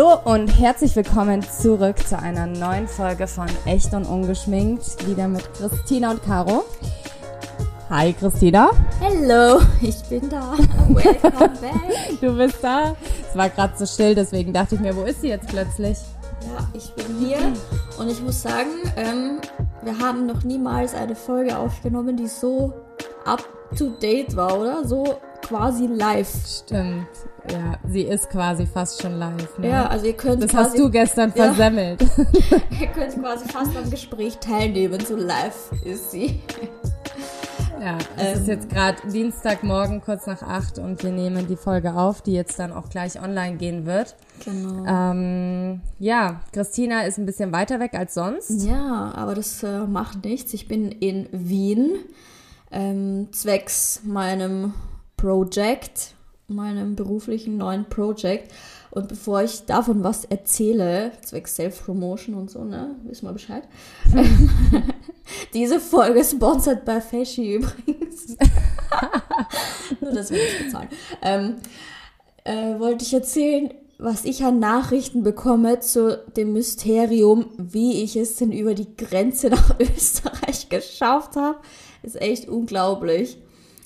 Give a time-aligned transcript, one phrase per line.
[0.00, 5.06] Hallo und herzlich willkommen zurück zu einer neuen Folge von Echt und Ungeschminkt.
[5.06, 6.64] Wieder mit Christina und Caro.
[7.90, 8.70] Hi Christina.
[8.98, 10.52] Hallo, ich bin da.
[10.88, 12.18] Welcome back.
[12.18, 12.96] Du bist da.
[13.28, 15.98] Es war gerade so still, deswegen dachte ich mir, wo ist sie jetzt plötzlich?
[16.46, 17.52] Ja, ich bin hier
[17.98, 19.42] und ich muss sagen, ähm,
[19.82, 22.72] wir haben noch niemals eine Folge aufgenommen, die so
[23.26, 23.46] up
[23.76, 24.82] to date war, oder?
[24.86, 26.30] So quasi live.
[26.64, 27.06] Stimmt.
[27.50, 29.58] Ja, sie ist quasi fast schon live.
[29.58, 29.68] Ne?
[29.68, 31.44] Ja, also ihr könnt Das quasi, hast du gestern Ja.
[31.46, 32.00] versemmelt.
[32.80, 36.40] ihr könnt quasi fast am Gespräch teilnehmen, so live ist sie.
[37.82, 38.46] Ja, es ist Ähm.
[38.48, 42.74] jetzt gerade Dienstagmorgen kurz nach acht und wir nehmen die Folge auf, die jetzt dann
[42.74, 44.16] auch gleich online gehen wird.
[44.44, 44.84] Genau.
[44.84, 48.50] Ähm, ja, Christina ist ein bisschen weiter weg als sonst.
[48.68, 50.52] Ja, aber das äh, macht nichts.
[50.52, 51.92] Ich bin in Wien,
[52.70, 54.74] ähm, zwecks meinem
[55.20, 56.14] Project,
[56.48, 58.50] meinem beruflichen neuen Project.
[58.90, 63.64] Und bevor ich davon was erzähle, zwecks Self-Promotion und so, ne, wissen wir Bescheid.
[65.54, 68.36] Diese Folge ist sponsored bei Feschi übrigens.
[70.00, 70.88] Nur, dass wir nicht bezahlen.
[71.20, 71.56] Ähm,
[72.44, 78.36] äh, wollte ich erzählen, was ich an Nachrichten bekomme zu dem Mysterium, wie ich es
[78.36, 81.58] denn über die Grenze nach Österreich geschafft habe,
[82.02, 83.36] ist echt unglaublich.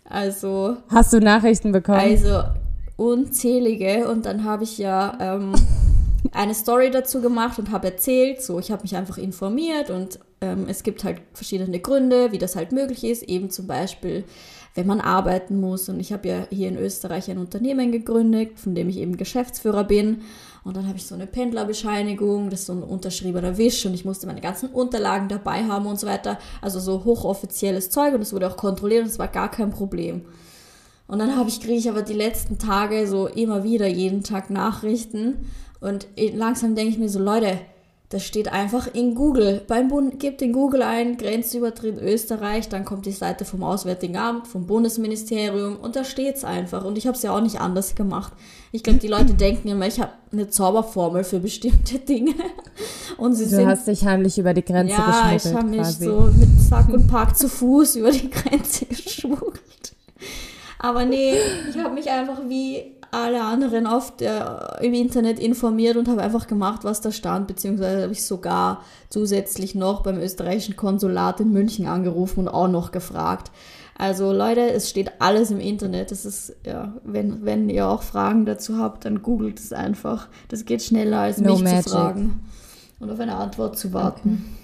[0.05, 1.98] Also, Hast du Nachrichten bekommen?
[1.98, 2.42] also
[2.97, 4.08] unzählige.
[4.08, 5.52] Und dann habe ich ja ähm,
[6.33, 10.66] eine Story dazu gemacht und habe erzählt, so ich habe mich einfach informiert und ähm,
[10.69, 14.24] es gibt halt verschiedene Gründe, wie das halt möglich ist, eben zum Beispiel,
[14.74, 15.88] wenn man arbeiten muss.
[15.88, 19.84] Und ich habe ja hier in Österreich ein Unternehmen gegründet, von dem ich eben Geschäftsführer
[19.84, 20.22] bin
[20.64, 24.04] und dann habe ich so eine Pendlerbescheinigung, das ist so ein unterschriebener Wisch und ich
[24.04, 28.32] musste meine ganzen Unterlagen dabei haben und so weiter, also so hochoffizielles Zeug und es
[28.32, 30.24] wurde auch kontrolliert und es war gar kein Problem.
[31.06, 34.48] Und dann habe ich, kriege ich aber die letzten Tage so immer wieder jeden Tag
[34.48, 35.50] Nachrichten.
[35.80, 37.58] Und langsam denke ich mir so, Leute,
[38.14, 39.61] das steht einfach in Google.
[39.67, 44.47] Beim Bund, gebt in Google ein, Grenzübertritt Österreich, dann kommt die Seite vom Auswärtigen Amt,
[44.47, 46.85] vom Bundesministerium und da steht's einfach.
[46.85, 48.33] Und ich habe es ja auch nicht anders gemacht.
[48.70, 52.35] Ich glaube, die Leute denken immer, ich habe eine Zauberformel für bestimmte Dinge.
[53.17, 55.81] Und sie du sind hast dich heimlich über die Grenze ja, ich geschmuggelt habe mich
[55.81, 56.05] quasi.
[56.05, 59.95] so mit Sack und Pack zu Fuß über die Grenze geschmuggelt.
[60.79, 61.35] Aber nee,
[61.69, 66.47] ich habe mich einfach wie alle anderen auf der, im Internet informiert und habe einfach
[66.47, 71.86] gemacht, was da stand, beziehungsweise habe ich sogar zusätzlich noch beim österreichischen Konsulat in München
[71.86, 73.51] angerufen und auch noch gefragt.
[73.97, 76.11] Also Leute, es steht alles im Internet.
[76.11, 80.29] Das ist, ja, wenn, wenn ihr auch Fragen dazu habt, dann googelt es einfach.
[80.48, 81.85] Das geht schneller als No mich magic.
[81.85, 82.41] zu fragen
[82.98, 84.57] und auf eine Antwort zu warten.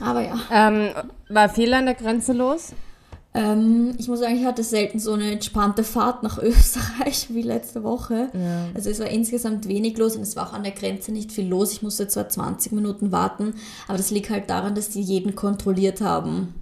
[0.00, 0.34] Aber ja.
[0.50, 0.90] Ähm,
[1.28, 2.72] war viel an der Grenze los?
[3.36, 7.82] Ähm, ich muss sagen, ich hatte selten so eine entspannte Fahrt nach Österreich wie letzte
[7.84, 8.28] Woche.
[8.32, 8.68] Ja.
[8.74, 11.46] Also es war insgesamt wenig los und es war auch an der Grenze nicht viel
[11.46, 11.72] los.
[11.72, 13.54] Ich musste zwar 20 Minuten warten,
[13.88, 16.54] aber das liegt halt daran, dass die jeden kontrolliert haben.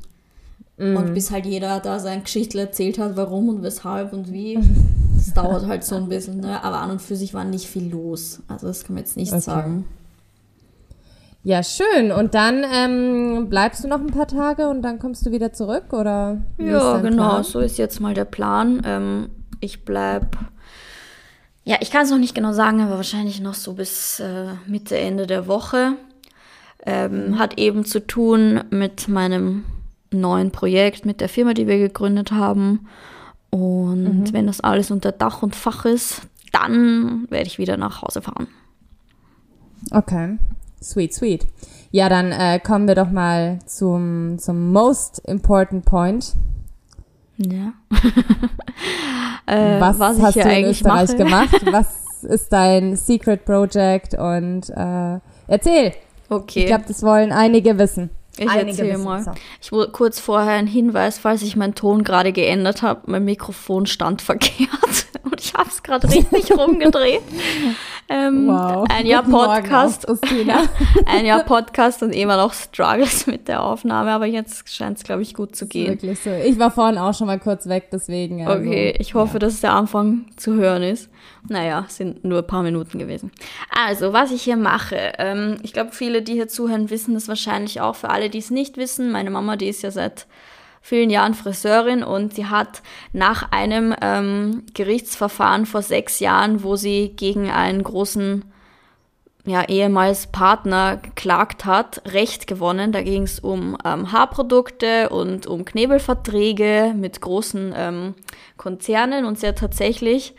[0.77, 4.59] Und bis halt jeder da sein Geschichtel erzählt hat, warum und weshalb und wie.
[5.17, 6.63] Das dauert halt so ein bisschen, ne?
[6.63, 8.41] Aber an und für sich war nicht viel los.
[8.49, 9.41] Also das kann man jetzt nicht Okay.
[9.41, 9.85] sagen.
[11.45, 12.11] Ja, schön.
[12.11, 15.93] Und dann ähm, bleibst du noch ein paar Tage und dann kommst du wieder zurück,
[15.93, 16.39] oder?
[16.57, 17.45] Ja, genau, Plan?
[17.45, 18.81] so ist jetzt mal der Plan.
[18.85, 19.29] Ähm,
[19.61, 20.39] ich bleib.
[21.65, 24.97] Ja, ich kann es noch nicht genau sagen, aber wahrscheinlich noch so bis äh, Mitte,
[24.97, 25.93] Ende der Woche.
[26.87, 29.65] Ähm, Hat eben zu tun mit meinem
[30.11, 32.89] neuen Projekt, mit der Firma, die wir gegründet haben.
[33.51, 36.23] Und wenn das alles unter Dach und Fach ist,
[36.53, 38.49] dann werde ich wieder nach Hause fahren.
[39.91, 40.39] Okay.
[40.85, 41.47] Sweet, sweet.
[41.91, 46.35] Ja, dann äh, kommen wir doch mal zum, zum most important point.
[47.39, 47.73] Ja.
[49.47, 51.17] äh, was, was hast du in eigentlich Österreich mache.
[51.17, 51.67] gemacht?
[51.73, 54.15] Was ist dein Secret Project?
[54.15, 55.19] Und äh,
[55.49, 55.93] erzähl.
[56.29, 56.61] Okay.
[56.61, 58.11] Ich glaube, das wollen einige wissen.
[58.37, 59.35] Ich Einige erzähle mal.
[59.61, 63.03] Ich wollte kurz vorher einen Hinweis, falls ich meinen Ton gerade geändert habe.
[63.07, 67.23] Mein Mikrofon stand verkehrt und ich habe es gerade richtig rumgedreht.
[68.09, 68.87] Ähm, Wow.
[68.91, 70.09] Ein Jahr Guten Podcast.
[70.09, 70.65] auch, Christina.
[71.07, 75.23] ein Jahr Podcast und immer noch Struggles mit der Aufnahme, aber jetzt scheint es, glaube
[75.23, 75.89] ich, gut zu gehen.
[75.89, 76.31] Wirklich so.
[76.31, 78.47] Ich war vorhin auch schon mal kurz weg, deswegen.
[78.47, 81.09] Also, Okay, ich hoffe, dass der Anfang zu hören ist.
[81.49, 83.31] Naja, sind nur ein paar Minuten gewesen.
[83.71, 85.13] Also, was ich hier mache.
[85.19, 87.97] Ähm, ich glaube, viele, die hier zuhören, wissen das wahrscheinlich auch.
[87.97, 90.27] Für alle, die es nicht wissen, meine Mama, die ist ja seit
[90.85, 92.83] vielen Jahren Friseurin und sie hat
[93.15, 98.45] nach einem ähm, Gerichtsverfahren vor sechs Jahren, wo sie gegen einen großen
[99.47, 102.93] ja, ehemals Partner geklagt hat, Recht gewonnen.
[102.93, 108.15] Da ging es um ähm, Haarprodukte und um Knebelverträge mit großen ähm,
[108.59, 110.35] Konzernen und sie hat tatsächlich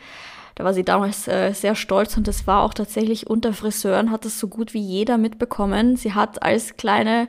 [0.54, 4.24] Da war sie damals äh, sehr stolz und das war auch tatsächlich unter Friseuren, hat
[4.24, 5.96] das so gut wie jeder mitbekommen.
[5.96, 7.26] Sie hat als kleine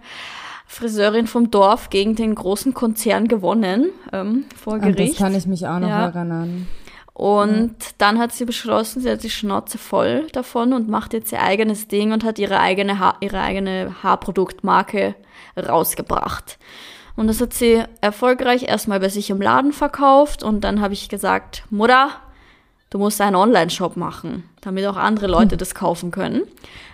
[0.68, 5.00] Friseurin vom Dorf gegen den großen Konzern gewonnen ähm, vor Gericht.
[5.00, 6.08] An das kann ich mich auch noch ja.
[6.08, 6.68] erinnern.
[7.14, 7.90] Und ja.
[7.98, 11.88] dann hat sie beschlossen, sie hat die Schnauze voll davon und macht jetzt ihr eigenes
[11.88, 15.16] Ding und hat ihre eigene, ha ihre eigene Haarproduktmarke
[15.58, 16.60] rausgebracht.
[17.16, 21.10] Und das hat sie erfolgreich erstmal bei sich im Laden verkauft und dann habe ich
[21.10, 22.10] gesagt, Mutter,
[22.92, 25.58] du musst einen Online-Shop machen, damit auch andere Leute hm.
[25.58, 26.44] das kaufen können.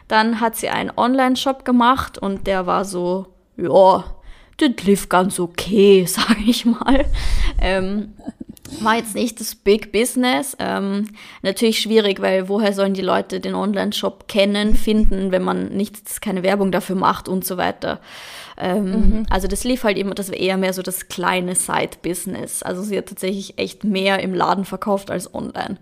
[0.07, 3.27] Dann hat sie einen Online-Shop gemacht und der war so,
[3.57, 4.03] ja,
[4.57, 7.05] das lief ganz okay, sage ich mal.
[7.61, 8.13] Ähm,
[8.81, 10.55] war jetzt nicht das Big Business.
[10.59, 11.09] Ähm,
[11.41, 16.43] natürlich schwierig, weil woher sollen die Leute den Online-Shop kennen, finden, wenn man nichts, keine
[16.43, 17.99] Werbung dafür macht und so weiter.
[18.57, 19.25] Ähm, mhm.
[19.29, 22.63] Also das lief halt immer, das war eher mehr so das kleine Side-Business.
[22.63, 25.77] Also sie hat tatsächlich echt mehr im Laden verkauft als online.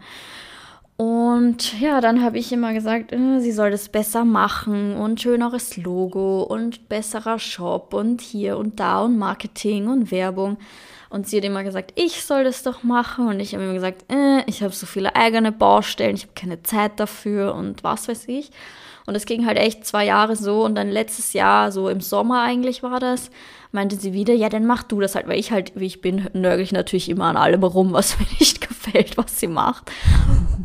[1.01, 5.75] Und ja, dann habe ich immer gesagt, äh, sie soll das besser machen und schöneres
[5.75, 10.57] Logo und besserer Shop und hier und da und Marketing und Werbung.
[11.09, 13.29] Und sie hat immer gesagt, ich soll das doch machen.
[13.29, 16.61] Und ich habe immer gesagt, äh, ich habe so viele eigene Baustellen, ich habe keine
[16.61, 18.51] Zeit dafür und was weiß ich.
[19.07, 20.63] Und es ging halt echt zwei Jahre so.
[20.63, 23.31] Und dann letztes Jahr, so im Sommer eigentlich war das,
[23.71, 26.29] meinte sie wieder, ja, dann mach du das halt, weil ich halt, wie ich bin,
[26.33, 29.91] nörgel ich natürlich immer an allem rum, was mir nicht gefällt, was sie macht.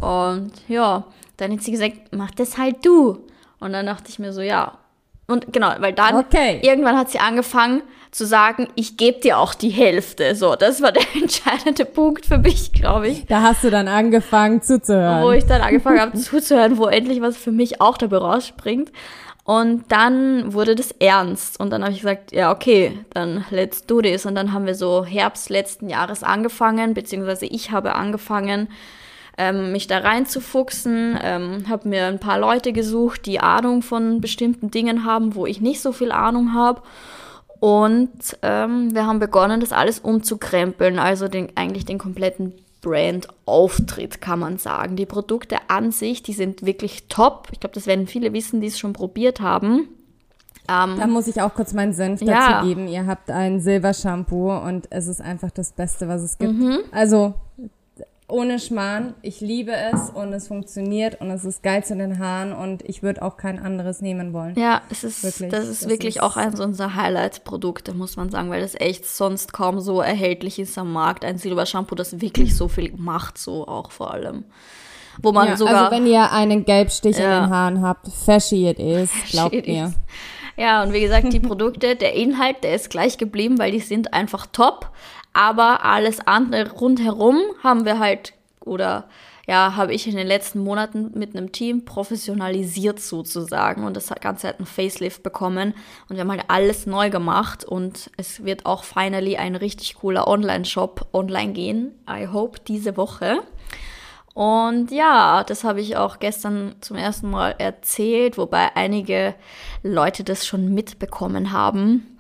[0.01, 1.05] Und ja,
[1.37, 3.25] dann hat sie gesagt, mach das halt du.
[3.61, 4.79] Und dann dachte ich mir so, ja.
[5.27, 6.61] Und genau, weil dann okay.
[6.63, 7.83] irgendwann hat sie angefangen,
[8.17, 10.35] zu sagen, ich gebe dir auch die Hälfte.
[10.35, 13.27] So, das war der entscheidende Punkt für mich, glaube ich.
[13.27, 15.23] Da hast du dann angefangen zuzuhören.
[15.23, 18.91] Wo ich dann angefangen habe zuzuhören, wo endlich was für mich auch dabei rausspringt.
[19.47, 21.61] Und dann wurde das ernst.
[21.61, 24.27] Und dann habe ich gesagt, ja, okay, dann let's do this.
[24.27, 28.69] Und dann haben wir so Herbst letzten Jahres angefangen, beziehungsweise ich habe angefangen,
[29.39, 34.73] ähm, mich da reinzufuchsen, ähm, habe mir ein paar Leute gesucht, die Ahnung von bestimmten
[34.73, 36.83] Dingen haben, wo ich nicht so viel Ahnung habe.
[37.61, 42.53] Und ähm, wir haben begonnen, das alles umzukrempeln, also den, eigentlich den kompletten
[42.87, 44.95] Brand-Auftritt, kann man sagen.
[44.95, 47.49] Die Produkte an sich, die sind wirklich top.
[47.51, 49.89] Ich glaube, das werden viele wissen, die es schon probiert haben.
[50.69, 52.63] Ähm, da muss ich auch kurz meinen Senf dazu ja.
[52.63, 52.87] geben.
[52.87, 56.53] Ihr habt ein Silbershampoo und es ist einfach das Beste, was es gibt.
[56.53, 56.79] Mhm.
[56.93, 57.35] Also
[58.29, 62.53] ohne Schmarrn, ich liebe es und es funktioniert und es ist geil zu den Haaren
[62.53, 64.59] und ich würde auch kein anderes nehmen wollen.
[64.59, 68.31] Ja, es ist wirklich, das ist das wirklich ist auch eins unserer Highlight-Produkte, muss man
[68.31, 71.25] sagen, weil das echt sonst kaum so erhältlich ist am Markt.
[71.25, 74.45] Ein Silbershampoo, das wirklich so viel macht, so auch vor allem.
[75.23, 75.85] Wo man ja, sogar.
[75.85, 77.39] Also wenn ihr einen Gelbstich ja.
[77.39, 79.85] in den Haaren habt, fashy it is, glaubt fashy mir.
[79.87, 79.95] Is.
[80.57, 84.15] Ja, und wie gesagt, die Produkte, der Inhalt, der ist gleich geblieben, weil die sind
[84.15, 84.91] einfach top.
[85.37, 88.33] Aber alles andere rundherum haben wir halt,
[88.65, 89.07] oder
[89.47, 94.49] ja, habe ich in den letzten Monaten mit einem Team professionalisiert sozusagen und das Ganze
[94.49, 95.75] hat einen Facelift bekommen
[96.09, 100.27] und wir haben halt alles neu gemacht und es wird auch finally ein richtig cooler
[100.27, 101.95] Online-Shop online gehen.
[102.09, 103.43] I hope diese Woche.
[104.33, 109.35] Und ja, das habe ich auch gestern zum ersten Mal erzählt, wobei einige
[109.83, 112.16] Leute das schon mitbekommen haben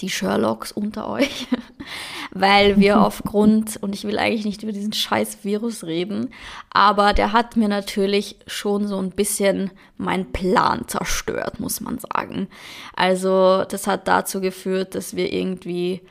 [0.00, 1.46] die Sherlocks unter euch,
[2.32, 6.30] weil wir aufgrund, und ich will eigentlich nicht über diesen scheiß Virus reden,
[6.70, 12.48] aber der hat mir natürlich schon so ein bisschen meinen Plan zerstört, muss man sagen.
[12.94, 16.02] Also das hat dazu geführt, dass wir irgendwie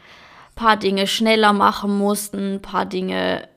[0.55, 3.47] paar Dinge schneller machen mussten, paar Dinge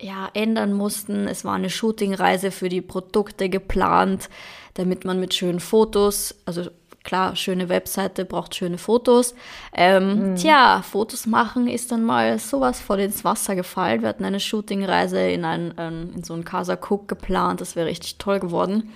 [0.00, 1.28] ja, ändern mussten.
[1.28, 4.28] Es war eine Shootingreise für die Produkte geplant,
[4.74, 6.70] damit man mit schönen Fotos, also
[7.04, 9.34] klar, schöne Webseite braucht schöne Fotos.
[9.72, 10.36] Ähm, mhm.
[10.36, 14.02] Tja, Fotos machen ist dann mal sowas voll ins Wasser gefallen.
[14.02, 17.60] Wir hatten eine Shootingreise in, ein, ähm, in so einen Casa Cook geplant.
[17.60, 18.92] Das wäre richtig toll geworden.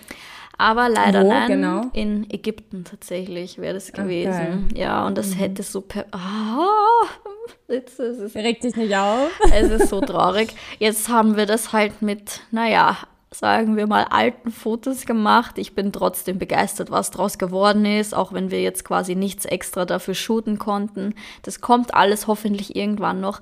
[0.57, 1.87] Aber leider Wo, nein, genau?
[1.93, 4.69] in Ägypten tatsächlich wäre das gewesen.
[4.71, 4.81] Okay.
[4.81, 5.39] Ja, und das mhm.
[5.39, 7.09] hätte so per ah,
[7.69, 9.31] jetzt, es ist, Reg dich nicht auf.
[9.53, 10.55] Es ist so traurig.
[10.79, 12.97] Jetzt haben wir das halt mit, naja,
[13.35, 15.59] sagen wir mal, alten Fotos gemacht.
[15.59, 19.85] Ich bin trotzdem begeistert, was draus geworden ist, auch wenn wir jetzt quasi nichts extra
[19.85, 21.15] dafür shooten konnten.
[21.43, 23.41] Das kommt alles hoffentlich irgendwann noch.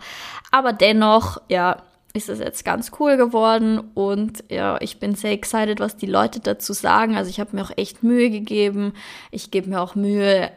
[0.50, 1.82] Aber dennoch, ja,
[2.14, 6.40] ist es jetzt ganz cool geworden und ja, ich bin sehr excited, was die Leute
[6.40, 7.16] dazu sagen.
[7.16, 8.92] Also ich habe mir auch echt Mühe gegeben.
[9.30, 10.50] Ich gebe mir auch Mühe,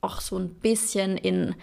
[0.00, 1.54] auch so ein bisschen in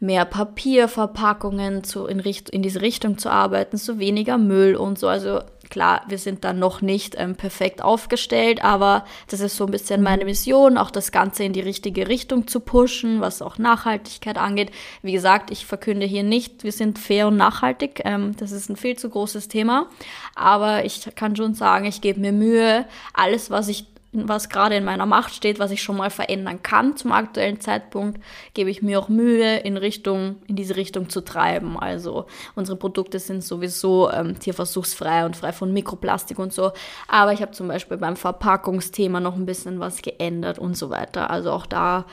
[0.00, 5.08] mehr Papierverpackungen zu, in, Richt in diese Richtung zu arbeiten, so weniger Müll und so.
[5.08, 9.70] Also klar, wir sind da noch nicht ähm, perfekt aufgestellt, aber das ist so ein
[9.70, 14.36] bisschen meine Mission, auch das Ganze in die richtige Richtung zu pushen, was auch Nachhaltigkeit
[14.36, 14.70] angeht.
[15.02, 18.02] Wie gesagt, ich verkünde hier nicht, wir sind fair und nachhaltig.
[18.04, 19.86] Ähm, das ist ein viel zu großes Thema.
[20.34, 24.84] Aber ich kann schon sagen, ich gebe mir Mühe, alles, was ich was gerade in
[24.84, 28.20] meiner Macht steht, was ich schon mal verändern kann zum aktuellen Zeitpunkt,
[28.54, 31.78] gebe ich mir auch Mühe, in Richtung, in diese Richtung zu treiben.
[31.78, 32.26] Also
[32.56, 36.72] unsere Produkte sind sowieso ähm, tierversuchsfrei und frei von Mikroplastik und so.
[37.06, 41.30] Aber ich habe zum Beispiel beim Verpackungsthema noch ein bisschen was geändert und so weiter.
[41.30, 42.04] Also auch da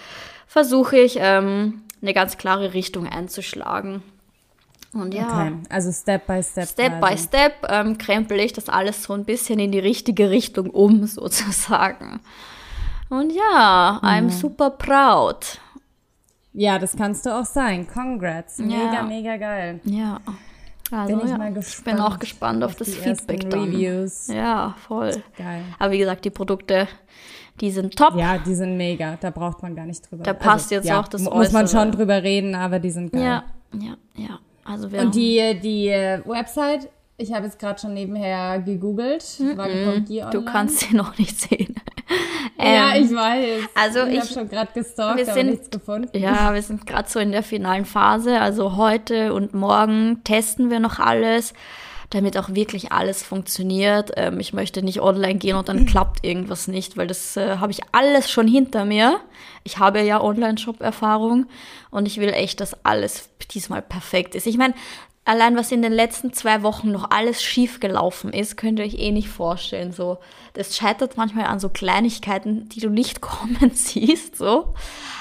[0.46, 4.04] versuche ich ähm, eine ganz klare Richtung einzuschlagen.
[4.94, 5.28] Und ja.
[5.28, 6.68] Okay, also Step by Step.
[6.68, 10.70] Step by Step ähm, krempel ich das alles so ein bisschen in die richtige Richtung
[10.70, 12.20] um, sozusagen.
[13.10, 14.08] Und ja, mhm.
[14.08, 15.60] I'm super proud.
[16.54, 17.88] Ja, das kannst du auch sein.
[17.88, 18.58] Congrats.
[18.58, 19.04] Mega, ja.
[19.04, 19.80] mega geil.
[19.84, 20.20] Ja.
[20.90, 21.38] Also, bin ich ja.
[21.38, 21.78] mal gespannt.
[21.78, 23.66] Ich bin auch gespannt auf, auf das Feedback dann.
[23.66, 24.28] Reviews.
[24.28, 25.22] Ja, voll.
[25.38, 25.62] Geil.
[25.78, 26.88] Aber wie gesagt, die Produkte,
[27.60, 28.16] die sind top.
[28.16, 29.18] Ja, die sind mega.
[29.20, 30.24] Da braucht man gar nicht drüber.
[30.24, 31.54] Da passt also, jetzt ja, auch das Muss Äußere.
[31.54, 33.22] man schon drüber reden, aber die sind geil.
[33.22, 34.40] Ja, ja, ja.
[34.68, 35.90] Also Und die, die
[36.26, 39.24] Website, ich habe jetzt gerade schon nebenher gegoogelt.
[39.40, 40.30] Mm -mm.
[40.30, 41.76] Du kannst sie noch nicht sehen.
[42.60, 43.70] ja, ähm, ich weiß.
[43.76, 46.18] Also ich, ich habe schon gerade gestalkt, aber nichts gefunden.
[46.18, 48.40] Ja, wir sind gerade so in der finalen Phase.
[48.40, 51.54] Also heute und morgen testen wir noch alles
[52.10, 54.12] damit auch wirklich alles funktioniert.
[54.16, 57.72] Ähm, ich möchte nicht online gehen und dann klappt irgendwas nicht, weil das äh, habe
[57.72, 59.20] ich alles schon hinter mir.
[59.64, 61.48] Ich habe ja Online-Shop-Erfahrung
[61.92, 64.48] und ich will echt, dass alles diesmal perfekt ist.
[64.48, 64.74] Ich meine,
[65.28, 68.98] allein was in den letzten zwei Wochen noch alles schief gelaufen ist, könnt ihr euch
[68.98, 69.92] eh nicht vorstellen.
[69.92, 70.20] So,
[70.54, 74.38] das scheitert manchmal an so Kleinigkeiten, die du nicht kommen siehst.
[74.38, 74.74] So,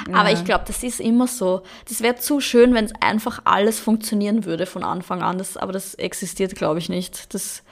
[0.09, 0.15] ja.
[0.15, 1.63] aber ich glaube, das ist immer so.
[1.89, 5.39] Das wäre zu schön, wenn es einfach alles funktionieren würde von Anfang an.
[5.39, 7.35] Das, aber das existiert, glaube ich, nicht.
[7.35, 7.65] Das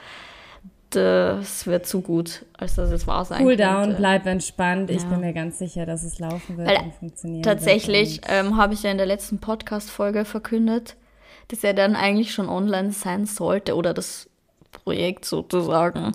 [0.91, 3.63] das wäre zu gut, als dass es wahr sein cool könnte.
[3.63, 4.89] Down, bleib entspannt.
[4.89, 4.95] Ja.
[4.95, 8.21] Ich bin mir ganz sicher, dass es laufen wird Weil und funktionieren tatsächlich, wird.
[8.21, 10.95] Tatsächlich ähm, habe ich ja in der letzten Podcast-Folge verkündet,
[11.47, 14.29] das ja dann eigentlich schon online sein sollte oder das
[14.71, 16.11] Projekt sozusagen.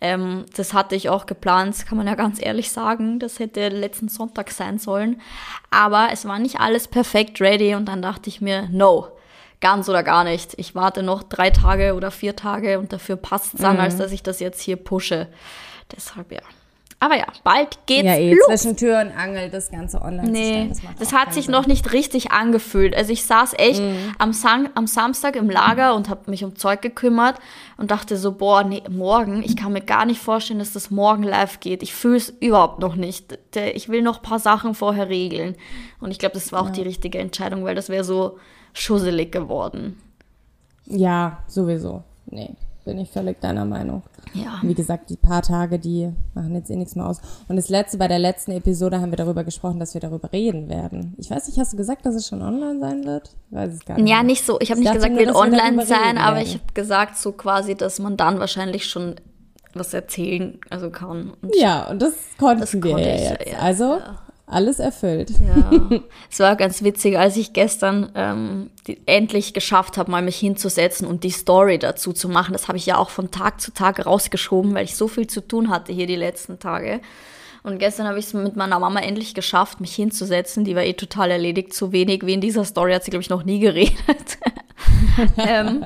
[0.00, 3.18] Ähm, das hatte ich auch geplant, kann man ja ganz ehrlich sagen.
[3.18, 5.20] Das hätte letzten Sonntag sein sollen.
[5.70, 9.08] Aber es war nicht alles perfekt ready und dann dachte ich mir, no,
[9.60, 10.54] ganz oder gar nicht.
[10.56, 13.82] Ich warte noch drei Tage oder vier Tage und dafür passt es dann, mhm.
[13.82, 15.28] als dass ich das jetzt hier pushe.
[15.94, 16.40] Deshalb ja.
[17.02, 18.46] Aber ja, bald geht's ja, eh, los.
[18.46, 21.52] zwischen Tür und Angel das Ganze online nee, Das, das hat sich Sinn.
[21.52, 22.94] noch nicht richtig angefühlt.
[22.94, 24.14] Also ich saß echt mhm.
[24.18, 27.36] am, Sam am Samstag im Lager und habe mich um Zeug gekümmert
[27.78, 31.22] und dachte so, boah, nee, morgen, ich kann mir gar nicht vorstellen, dass das morgen
[31.22, 31.82] live geht.
[31.82, 33.38] Ich fühle es überhaupt noch nicht.
[33.74, 35.56] Ich will noch ein paar Sachen vorher regeln.
[36.00, 36.72] Und ich glaube, das war auch ja.
[36.72, 38.38] die richtige Entscheidung, weil das wäre so
[38.74, 39.98] schusselig geworden.
[40.84, 42.02] Ja, sowieso.
[42.26, 42.50] Nee,
[42.84, 44.02] bin ich völlig deiner Meinung.
[44.32, 44.60] Ja.
[44.62, 47.20] Wie gesagt, die paar Tage, die machen jetzt eh nichts mehr aus.
[47.48, 50.68] Und das letzte, bei der letzten Episode haben wir darüber gesprochen, dass wir darüber reden
[50.68, 51.14] werden.
[51.18, 53.30] Ich weiß nicht, hast du gesagt, dass es schon online sein wird?
[53.50, 54.08] Ich weiß es gar nicht.
[54.08, 54.58] Ja, nicht so.
[54.60, 57.98] Ich habe nicht gesagt, nur, wird online sein, aber ich habe gesagt, so quasi, dass
[57.98, 59.16] man dann wahrscheinlich schon
[59.74, 61.32] was erzählen also kann.
[61.42, 63.46] Und ja, und das konnten das wir ja jetzt.
[63.46, 63.62] jetzt.
[63.62, 64.18] Also ja
[64.50, 65.30] alles erfüllt.
[65.30, 70.36] Ja, es war ganz witzig, als ich gestern ähm, die, endlich geschafft habe, mal mich
[70.36, 72.52] hinzusetzen und die Story dazu zu machen.
[72.52, 75.40] Das habe ich ja auch von Tag zu Tag rausgeschoben, weil ich so viel zu
[75.40, 77.00] tun hatte hier die letzten Tage.
[77.62, 80.64] Und gestern habe ich es mit meiner Mama endlich geschafft, mich hinzusetzen.
[80.64, 81.74] Die war eh total erledigt.
[81.74, 84.38] So wenig wie in dieser Story hat sie, glaube ich, noch nie geredet.
[85.36, 85.84] ähm,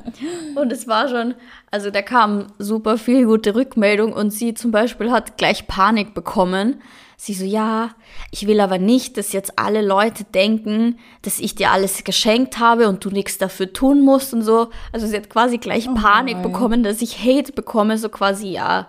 [0.54, 1.35] und es war schon,
[1.73, 6.80] also da kam super viel gute Rückmeldung und sie zum Beispiel hat gleich Panik bekommen,
[7.16, 7.90] Sie so, ja,
[8.30, 12.88] ich will aber nicht, dass jetzt alle Leute denken, dass ich dir alles geschenkt habe
[12.88, 14.71] und du nichts dafür tun musst und so.
[14.92, 16.42] Also sie hat quasi gleich oh Panik nein.
[16.42, 18.88] bekommen, dass ich Hate bekomme, so quasi, ja,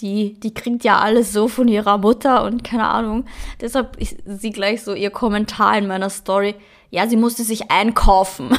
[0.00, 3.24] die, die kriegt ja alles so von ihrer Mutter und keine Ahnung.
[3.60, 6.54] Deshalb ist sie gleich so ihr Kommentar in meiner Story,
[6.90, 8.56] ja, sie musste sich einkaufen.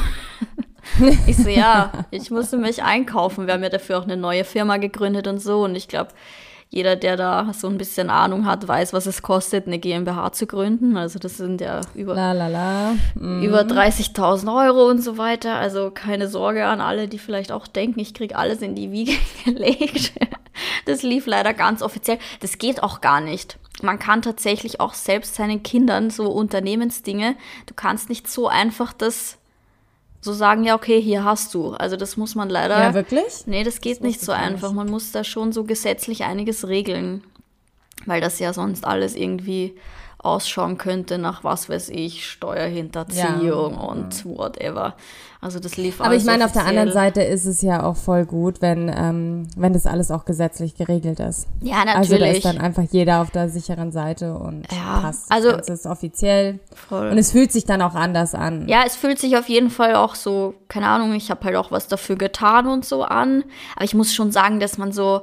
[1.28, 3.48] ich so, ja, ich musste mich einkaufen.
[3.48, 6.12] Wir haben ja dafür auch eine neue Firma gegründet und so und ich glaube,
[6.72, 10.46] jeder, der da so ein bisschen Ahnung hat, weiß, was es kostet, eine GmbH zu
[10.46, 10.98] gründen.
[10.98, 12.14] Also das sind ja über,
[13.16, 13.42] mhm.
[13.42, 15.56] über 30.000 Euro und so weiter.
[15.56, 19.14] Also keine Sorge an alle, die vielleicht auch denken, ich kriege alles in die Wiege
[19.46, 20.14] gelegt.
[20.86, 22.20] Das lief leider ganz offiziell.
[22.42, 23.58] Das geht auch gar nicht.
[23.82, 27.36] Man kann tatsächlich auch selbst seinen Kindern so Unternehmensdinge,
[27.66, 29.38] du kannst nicht so einfach das
[30.22, 31.72] so sagen, ja, okay, hier hast du.
[31.72, 32.80] Also das muss man leider.
[32.80, 33.46] Ja, wirklich?
[33.46, 34.74] Nee, das geht das nicht so einfach.
[34.74, 37.24] Man muss da schon so gesetzlich einiges regeln,
[38.06, 39.76] weil das ja sonst alles irgendwie
[40.18, 43.80] ausschauen könnte nach was weiß ich, Steuerhinterziehung ja.
[43.80, 44.96] und whatever.
[45.42, 48.26] Also das lief Aber ich meine, auf der anderen Seite ist es ja auch voll
[48.26, 51.48] gut, wenn, ähm, wenn das alles auch gesetzlich geregelt ist.
[51.62, 51.96] Ja, natürlich.
[51.96, 55.32] Also da ist dann einfach jeder auf der sicheren Seite und ja, passt.
[55.32, 56.60] Also es ist offiziell.
[56.76, 57.10] Voll.
[57.10, 58.68] Und es fühlt sich dann auch anders an.
[58.68, 61.72] Ja, es fühlt sich auf jeden Fall auch so, keine Ahnung, ich habe halt auch
[61.72, 63.46] was dafür getan und so an.
[63.78, 65.22] Aber ich muss schon sagen, dass man so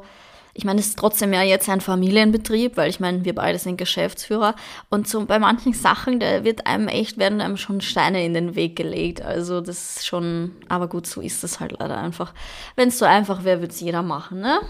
[0.56, 3.76] ich meine, es ist trotzdem ja jetzt ein Familienbetrieb, weil ich meine, wir beide sind
[3.76, 4.54] Geschäftsführer.
[4.88, 8.54] Und so bei manchen Sachen, da wird einem echt, werden einem schon Steine in den
[8.54, 9.20] Weg gelegt.
[9.20, 12.32] Also das ist schon, aber gut, so ist es halt leider einfach.
[12.74, 14.60] Wenn es so einfach wäre, würde es jeder machen, ne?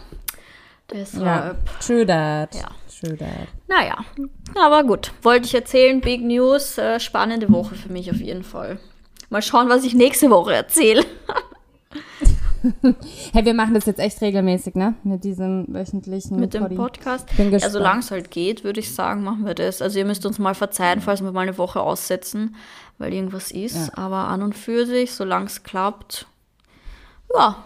[0.90, 1.24] Deshalb.
[1.24, 2.54] Ja, true that.
[2.54, 2.68] Ja.
[3.00, 3.48] True that.
[3.68, 3.98] Naja,
[4.56, 5.12] aber gut.
[5.22, 8.80] Wollte ich erzählen, Big News, äh, spannende Woche für mich auf jeden Fall.
[9.30, 11.04] Mal schauen, was ich nächste Woche erzähle.
[13.32, 14.94] hey, wir machen das jetzt echt regelmäßig, ne?
[15.04, 16.76] Mit diesem wöchentlichen Mit dem Poddy.
[16.76, 17.36] Podcast.
[17.36, 19.82] Bin ja, solange es halt geht, würde ich sagen, machen wir das.
[19.82, 22.56] Also ihr müsst uns mal verzeihen, falls wir mal eine Woche aussetzen,
[22.98, 23.88] weil irgendwas ist.
[23.88, 23.98] Ja.
[24.04, 26.26] Aber an und für sich, solange es klappt,
[27.34, 27.56] ja,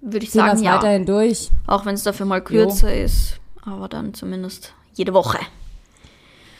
[0.00, 0.76] würde ich Ziehen sagen, ja.
[0.76, 1.50] weiterhin durch.
[1.66, 3.04] Auch wenn es dafür mal kürzer jo.
[3.04, 3.40] ist.
[3.64, 5.38] Aber dann zumindest jede Woche.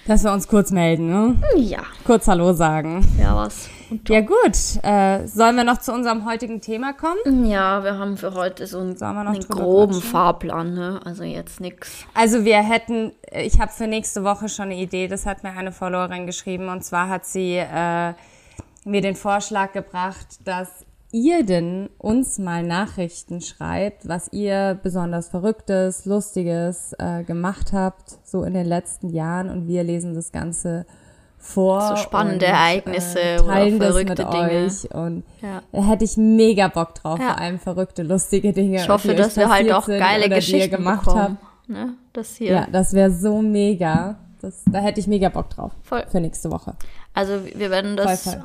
[0.07, 1.37] Dass wir uns kurz melden, ne?
[1.57, 1.83] Ja.
[2.05, 3.07] Kurz Hallo sagen.
[3.21, 3.69] Ja, was.
[4.09, 7.47] Ja gut, äh, sollen wir noch zu unserem heutigen Thema kommen?
[7.47, 10.11] Ja, wir haben für heute so einen, einen groben quatschen?
[10.11, 11.01] Fahrplan, ne?
[11.05, 12.05] Also jetzt nichts.
[12.15, 15.73] Also wir hätten, ich habe für nächste Woche schon eine Idee, das hat mir eine
[15.73, 18.15] Followerin geschrieben und zwar hat sie äh,
[18.85, 26.07] mir den Vorschlag gebracht, dass ihr denn uns mal Nachrichten schreibt, was ihr besonders Verrücktes,
[26.07, 30.87] Lustiges äh, gemacht habt, so in den letzten Jahren und wir lesen das Ganze
[31.43, 31.81] vor.
[31.89, 34.65] So spannende und, Ereignisse äh, teilen oder verrückte das mit Dinge.
[34.65, 35.63] euch und ja.
[35.73, 37.27] da hätte ich mega Bock drauf, ja.
[37.27, 38.77] vor allem verrückte, lustige Dinge.
[38.77, 41.37] Ich hoffe, dass wir halt auch geile Geschichten gemacht haben.
[41.67, 41.95] Ne?
[42.13, 42.53] Das hier.
[42.53, 44.17] Ja, das wäre so mega.
[44.41, 45.73] Das, da hätte ich mega Bock drauf.
[45.83, 46.05] Voll.
[46.09, 46.75] Für nächste Woche.
[47.15, 48.45] Also wir werden das voll, voll.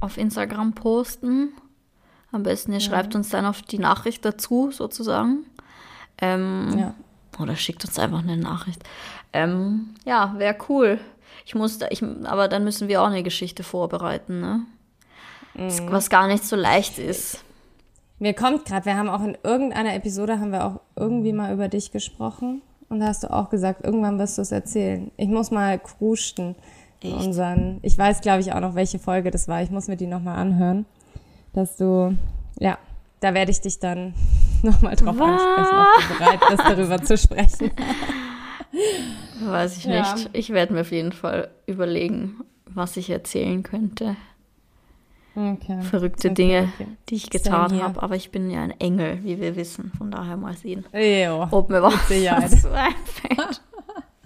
[0.00, 1.50] auf Instagram posten.
[2.32, 2.84] Am besten ihr ja.
[2.84, 5.44] schreibt uns dann auf die Nachricht dazu, sozusagen.
[6.20, 6.94] Ähm, ja.
[7.40, 8.82] Oder schickt uns einfach eine Nachricht.
[9.32, 10.98] Ähm, ja, wäre cool.
[11.48, 14.66] Ich muss da, ich, aber dann müssen wir auch eine Geschichte vorbereiten, ne?
[15.54, 15.90] Mhm.
[15.90, 17.42] Was gar nicht so leicht ist.
[18.18, 21.68] Mir kommt gerade, wir haben auch in irgendeiner Episode haben wir auch irgendwie mal über
[21.68, 25.10] dich gesprochen und da hast du auch gesagt, irgendwann wirst du es erzählen.
[25.16, 26.54] Ich muss mal krusten
[27.00, 29.62] in unseren, ich weiß glaube ich auch noch, welche Folge das war.
[29.62, 30.84] Ich muss mir die nochmal anhören,
[31.54, 32.14] dass du,
[32.58, 32.76] ja,
[33.20, 34.12] da werde ich dich dann
[34.62, 35.40] nochmal drauf Was?
[35.40, 37.70] ansprechen, ob du bereit bist, darüber zu sprechen.
[39.40, 40.14] Weiß ich ja.
[40.14, 40.30] nicht.
[40.32, 44.16] Ich werde mir auf jeden Fall überlegen, was ich erzählen könnte.
[45.34, 45.82] Okay.
[45.82, 46.88] Verrückte okay, Dinge, okay.
[47.08, 48.02] die ich getan habe.
[48.02, 49.92] Aber ich bin ja ein Engel, wie wir wissen.
[49.96, 53.62] Von daher mal sehen, jo, ob mir was, was einfällt.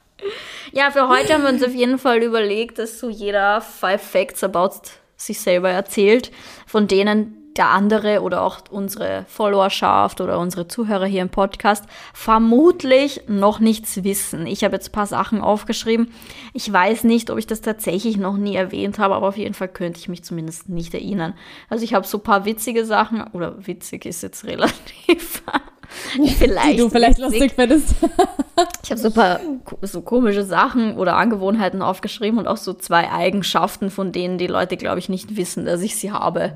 [0.72, 4.42] ja, für heute haben wir uns auf jeden Fall überlegt, dass so jeder Five Facts
[4.42, 6.33] about sich selber erzählt,
[6.66, 11.84] von denen der andere oder auch unsere Followerschaft oder unsere Zuhörer hier im Podcast
[12.14, 14.46] vermutlich noch nichts wissen.
[14.46, 16.12] Ich habe jetzt ein paar Sachen aufgeschrieben.
[16.52, 19.68] Ich weiß nicht, ob ich das tatsächlich noch nie erwähnt habe, aber auf jeden Fall
[19.68, 21.34] könnte ich mich zumindest nicht erinnern.
[21.68, 25.42] Also ich habe so ein paar witzige Sachen, oder witzig ist jetzt relativ
[26.38, 26.72] vielleicht.
[26.72, 27.94] Die du vielleicht lustig findest.
[28.83, 29.40] ich habe so ein paar
[29.83, 34.76] so komische Sachen oder Angewohnheiten aufgeschrieben und auch so zwei Eigenschaften, von denen die Leute,
[34.76, 36.52] glaube ich, nicht wissen, dass ich sie habe.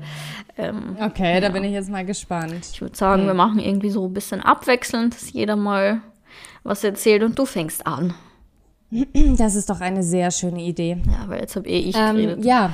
[0.57, 1.39] Ähm, okay, ja.
[1.41, 2.65] da bin ich jetzt mal gespannt.
[2.71, 3.27] Ich würde sagen, hm.
[3.27, 6.01] wir machen irgendwie so ein bisschen abwechselnd, dass jeder mal
[6.63, 8.13] was erzählt und du fängst an.
[9.37, 10.97] Das ist doch eine sehr schöne Idee.
[11.05, 12.45] Ja, weil jetzt habe eh ich ähm, geredet.
[12.45, 12.73] Ja,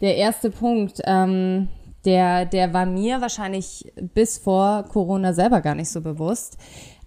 [0.00, 1.00] der erste Punkt.
[1.04, 1.68] Ähm,
[2.04, 6.58] der, der war mir wahrscheinlich bis vor Corona selber gar nicht so bewusst.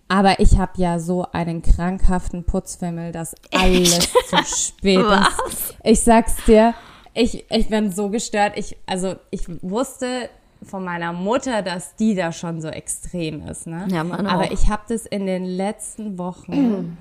[0.08, 5.28] Aber ich habe ja so einen krankhaften Putzfimmel, dass alles zu spät Was?
[5.48, 5.78] ist.
[5.84, 6.76] Ich sag's dir,
[7.14, 8.54] ich, ich bin so gestört.
[8.56, 10.30] Ich, also ich wusste
[10.62, 13.68] von meiner Mutter, dass die da schon so extrem ist.
[13.68, 13.88] Ne?
[13.90, 16.98] Ja, Mann Aber ich habe das in den letzten Wochen,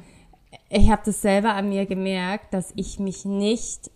[0.70, 3.90] ich habe das selber an mir gemerkt, dass ich mich nicht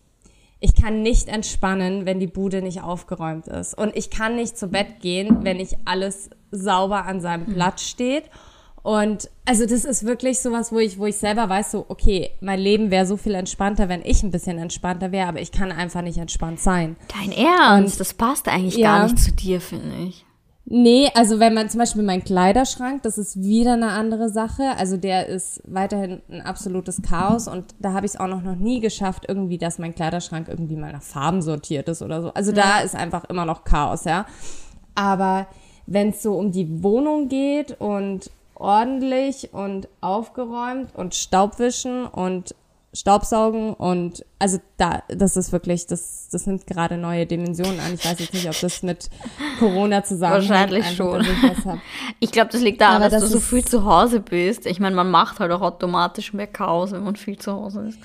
[0.60, 3.76] ich kann nicht entspannen, wenn die Bude nicht aufgeräumt ist.
[3.76, 7.54] Und ich kann nicht zu Bett gehen, wenn nicht alles sauber an seinem hm.
[7.54, 8.24] Platz steht.
[8.82, 12.58] Und also das ist wirklich sowas, wo ich, wo ich selber weiß, so, okay, mein
[12.58, 16.02] Leben wäre so viel entspannter, wenn ich ein bisschen entspannter wäre, aber ich kann einfach
[16.02, 16.96] nicht entspannt sein.
[17.08, 17.94] Dein Ernst?
[17.94, 20.24] Und, das passt eigentlich ja, gar nicht zu dir, finde ich.
[20.70, 24.76] Nee, also wenn man zum Beispiel mein Kleiderschrank, das ist wieder eine andere Sache.
[24.76, 28.54] Also der ist weiterhin ein absolutes Chaos und da habe ich es auch noch, noch
[28.54, 32.34] nie geschafft, irgendwie, dass mein Kleiderschrank irgendwie mal nach Farben sortiert ist oder so.
[32.34, 32.62] Also ja.
[32.62, 34.26] da ist einfach immer noch Chaos, ja.
[34.94, 35.46] Aber
[35.86, 42.54] wenn es so um die Wohnung geht und ordentlich und aufgeräumt und Staubwischen und
[42.94, 47.92] Staubsaugen und also da, das ist wirklich, das, das nimmt gerade neue Dimensionen an.
[47.92, 49.10] Ich weiß jetzt nicht, ob das mit
[49.58, 50.48] Corona zusammenhängt.
[50.48, 51.20] Wahrscheinlich schon.
[51.20, 51.28] Ich,
[52.20, 54.64] ich glaube, das liegt daran, dass das du so viel zu Hause bist.
[54.64, 57.98] Ich meine, man macht halt auch automatisch mehr Chaos, wenn man viel zu Hause ist.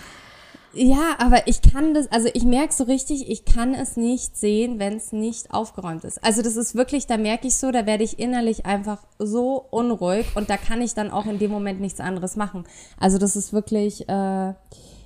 [0.76, 4.80] Ja, aber ich kann das, also ich merke so richtig, ich kann es nicht sehen,
[4.80, 6.24] wenn es nicht aufgeräumt ist.
[6.24, 10.26] Also das ist wirklich, da merke ich so, da werde ich innerlich einfach so unruhig
[10.36, 12.64] und da kann ich dann auch in dem Moment nichts anderes machen.
[13.00, 14.54] Also das ist wirklich, äh,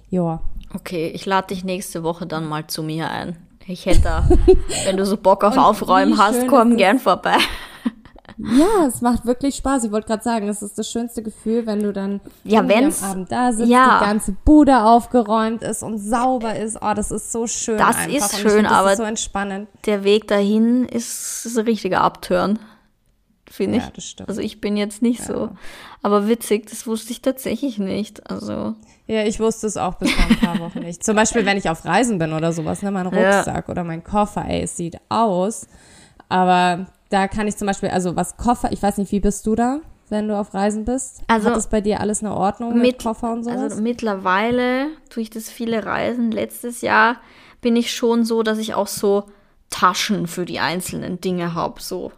[0.09, 0.41] ja.
[0.73, 3.35] Okay, ich lade dich nächste Woche dann mal zu mir ein.
[3.67, 4.23] Ich hätte,
[4.85, 7.35] wenn du so Bock auf Aufräumen hast, komm gern vorbei.
[8.37, 9.85] Ja, es macht wirklich Spaß.
[9.85, 13.11] Ich wollte gerade sagen, es ist das schönste Gefühl, wenn du dann ja, wenn's, am
[13.11, 13.99] Abend da sitzt, ja.
[13.99, 16.77] die ganze Bude aufgeräumt ist und sauber ist.
[16.81, 17.77] Oh, das ist so schön.
[17.77, 18.13] Das einfach.
[18.13, 19.69] ist schön, find, aber so entspannend.
[19.85, 22.59] der Weg dahin ist, ist ein richtiger Abturn,
[23.49, 23.83] finde ich.
[23.83, 24.29] Ja, das stimmt.
[24.29, 25.25] Also ich bin jetzt nicht ja.
[25.25, 25.49] so.
[26.03, 28.29] Aber witzig, das wusste ich tatsächlich nicht.
[28.29, 28.75] Also
[29.07, 31.03] ja, ich wusste es auch bis vor ein paar Wochen nicht.
[31.03, 33.71] Zum Beispiel, wenn ich auf Reisen bin oder sowas, ne, mein Rucksack ja.
[33.71, 35.65] oder mein Koffer, ey, es sieht aus.
[36.29, 39.55] Aber da kann ich zum Beispiel, also was Koffer, ich weiß nicht, wie bist du
[39.55, 41.21] da, wenn du auf Reisen bist?
[41.27, 43.61] Also, Hat das bei dir alles eine Ordnung mit, mit Koffer und sowas?
[43.61, 46.31] Also mittlerweile tue ich das viele Reisen.
[46.31, 47.17] Letztes Jahr
[47.61, 49.25] bin ich schon so, dass ich auch so
[49.69, 52.11] Taschen für die einzelnen Dinge habe, so.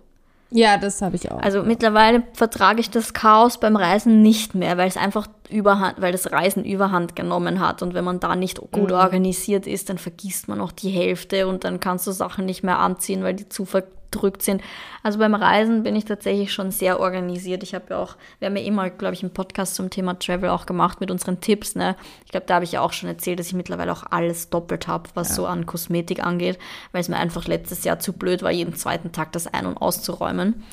[0.51, 1.41] Ja, das habe ich auch.
[1.41, 6.11] Also mittlerweile vertrage ich das Chaos beim Reisen nicht mehr, weil es einfach überhand, weil
[6.11, 7.83] das Reisen überhand genommen hat.
[7.83, 8.95] Und wenn man da nicht gut mhm.
[8.95, 12.79] organisiert ist, dann vergisst man auch die Hälfte und dann kannst du Sachen nicht mehr
[12.79, 13.65] anziehen, weil die zu
[14.11, 14.61] gedrückt sind.
[15.03, 17.63] Also beim Reisen bin ich tatsächlich schon sehr organisiert.
[17.63, 20.49] Ich habe ja auch, wir haben ja immer, glaube ich, einen Podcast zum Thema Travel
[20.49, 21.75] auch gemacht mit unseren Tipps.
[21.75, 21.95] Ne?
[22.25, 24.87] Ich glaube, da habe ich ja auch schon erzählt, dass ich mittlerweile auch alles doppelt
[24.87, 25.35] habe, was ja.
[25.35, 26.57] so an Kosmetik angeht,
[26.91, 29.77] weil es mir einfach letztes Jahr zu blöd war, jeden zweiten Tag das ein- und
[29.77, 30.63] auszuräumen.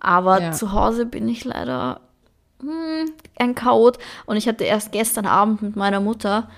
[0.00, 0.52] Aber ja.
[0.52, 2.00] zu Hause bin ich leider
[2.60, 3.98] hm, ein Chaot.
[4.26, 6.48] Und ich hatte erst gestern Abend mit meiner Mutter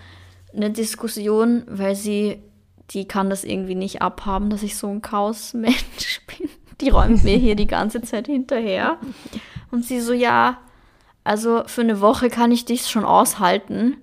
[0.54, 2.42] eine Diskussion, weil sie
[2.90, 6.49] die kann das irgendwie nicht abhaben, dass ich so ein Chaosmensch bin.
[6.81, 8.99] Die räumt mir hier die ganze Zeit hinterher.
[9.70, 10.59] Und sie so, ja,
[11.25, 13.96] also für eine Woche kann ich dich schon aushalten.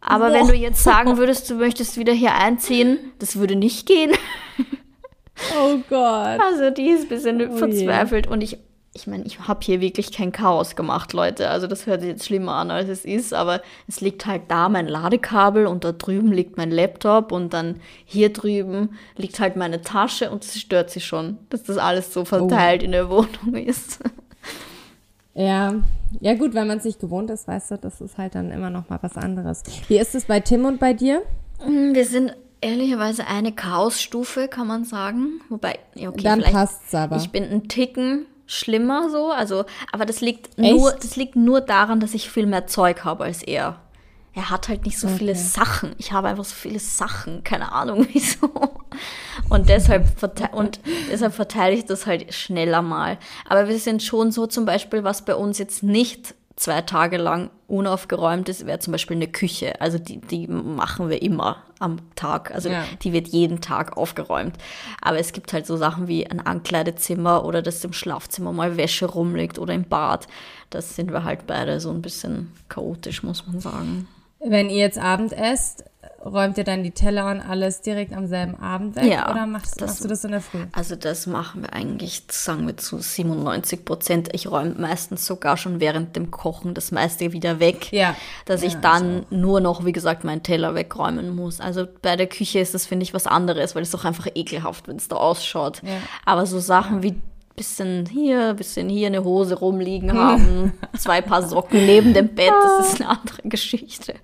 [0.00, 0.34] Aber Boah.
[0.34, 4.12] wenn du jetzt sagen würdest, du möchtest wieder hier einziehen, das würde nicht gehen.
[5.58, 6.38] Oh Gott.
[6.40, 8.58] Also die ist ein bisschen oh verzweifelt und ich
[8.92, 11.48] ich meine, ich habe hier wirklich kein Chaos gemacht, Leute.
[11.48, 14.68] Also das hört sich jetzt schlimmer an, als es ist, aber es liegt halt da
[14.68, 19.82] mein Ladekabel und da drüben liegt mein Laptop und dann hier drüben liegt halt meine
[19.82, 22.84] Tasche und es stört sie schon, dass das alles so verteilt oh.
[22.86, 24.00] in der Wohnung ist.
[25.32, 25.74] Ja,
[26.18, 28.68] ja gut, wenn man es nicht gewohnt ist, weißt du, das ist halt dann immer
[28.68, 29.62] noch mal was anderes.
[29.86, 31.22] Wie ist es bei Tim und bei dir?
[31.64, 35.40] Mm, wir sind ehrlicherweise eine Chaosstufe, kann man sagen.
[35.48, 37.16] Wobei, okay, dann passt's aber.
[37.16, 40.70] Ich bin ein Ticken schlimmer so, also, aber das liegt Echt?
[40.76, 43.80] nur, das liegt nur daran, dass ich viel mehr Zeug habe als er.
[44.32, 45.18] Er hat halt nicht so okay.
[45.18, 45.94] viele Sachen.
[45.98, 48.50] Ich habe einfach so viele Sachen, keine Ahnung wieso.
[49.48, 50.06] Und deshalb,
[50.52, 53.18] und deshalb verteile ich das halt schneller mal.
[53.48, 57.50] Aber wir sind schon so zum Beispiel, was bei uns jetzt nicht zwei Tage lang
[57.68, 59.80] unaufgeräumt ist, wäre zum Beispiel eine Küche.
[59.80, 62.54] Also die, die machen wir immer am Tag.
[62.54, 62.84] Also ja.
[63.02, 64.56] die wird jeden Tag aufgeräumt.
[65.00, 69.06] Aber es gibt halt so Sachen wie ein Ankleidezimmer oder dass im Schlafzimmer mal Wäsche
[69.06, 70.28] rumliegt oder im Bad.
[70.68, 74.06] Das sind wir halt beide so ein bisschen chaotisch, muss man sagen.
[74.38, 75.84] Wenn ihr jetzt Abend esst,
[76.24, 79.04] räumt ihr dann die Teller und alles direkt am selben Abend weg?
[79.04, 80.64] Ja, oder machst, das, machst du das in der Früh?
[80.72, 84.28] Also das machen wir eigentlich, sagen wir zu 97 Prozent.
[84.32, 88.14] Ich räume meistens sogar schon während dem Kochen das meiste wieder weg, ja.
[88.44, 89.36] dass ja, ich dann also.
[89.36, 91.60] nur noch, wie gesagt, meinen Teller wegräumen muss.
[91.60, 94.88] Also bei der Küche ist das, finde ich, was anderes, weil es doch einfach ekelhaft,
[94.88, 95.82] wenn es da ausschaut.
[95.82, 95.96] Ja.
[96.26, 97.16] Aber so Sachen wie
[97.56, 102.92] bisschen hier, bisschen hier eine Hose rumliegen haben, zwei Paar Socken neben dem Bett, das
[102.92, 104.14] ist eine andere Geschichte.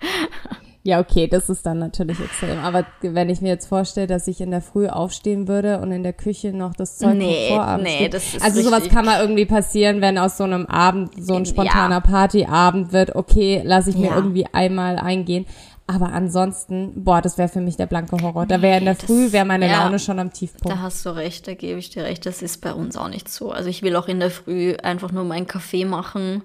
[0.87, 2.61] Ja, okay, das ist dann natürlich extrem.
[2.61, 6.05] Aber wenn ich mir jetzt vorstelle, dass ich in der Früh aufstehen würde und in
[6.05, 8.15] der Küche noch das Zeug nee, Vorabend nee, steht.
[8.15, 11.45] das ist Also sowas kann mal irgendwie passieren, wenn aus so einem Abend so ein
[11.45, 12.01] spontaner ja.
[12.01, 13.17] Partyabend wird.
[13.17, 14.15] Okay, lasse ich mir ja.
[14.15, 15.45] irgendwie einmal eingehen.
[15.89, 18.47] Aber ansonsten, boah, das wäre für mich der blanke Horror.
[18.47, 20.71] Da wäre in der Früh, wäre meine ja, Laune schon am Tiefpunkt.
[20.71, 22.25] Da hast du recht, da gebe ich dir recht.
[22.27, 23.51] Das ist bei uns auch nicht so.
[23.51, 26.45] Also ich will auch in der Früh einfach nur meinen Kaffee machen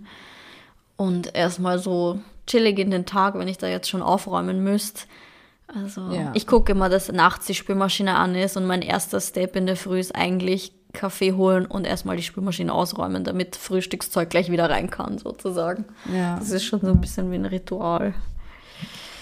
[1.01, 5.07] und erstmal so chillig in den Tag, wenn ich da jetzt schon aufräumen müsste.
[5.65, 6.31] Also ja.
[6.35, 9.77] ich gucke immer, dass nachts die Spülmaschine an ist und mein erster Step in der
[9.77, 14.91] Früh ist eigentlich Kaffee holen und erstmal die Spülmaschine ausräumen, damit Frühstückszeug gleich wieder rein
[14.91, 15.85] kann, sozusagen.
[16.13, 16.37] Ja.
[16.37, 18.13] Das ist schon so ein bisschen wie ein Ritual.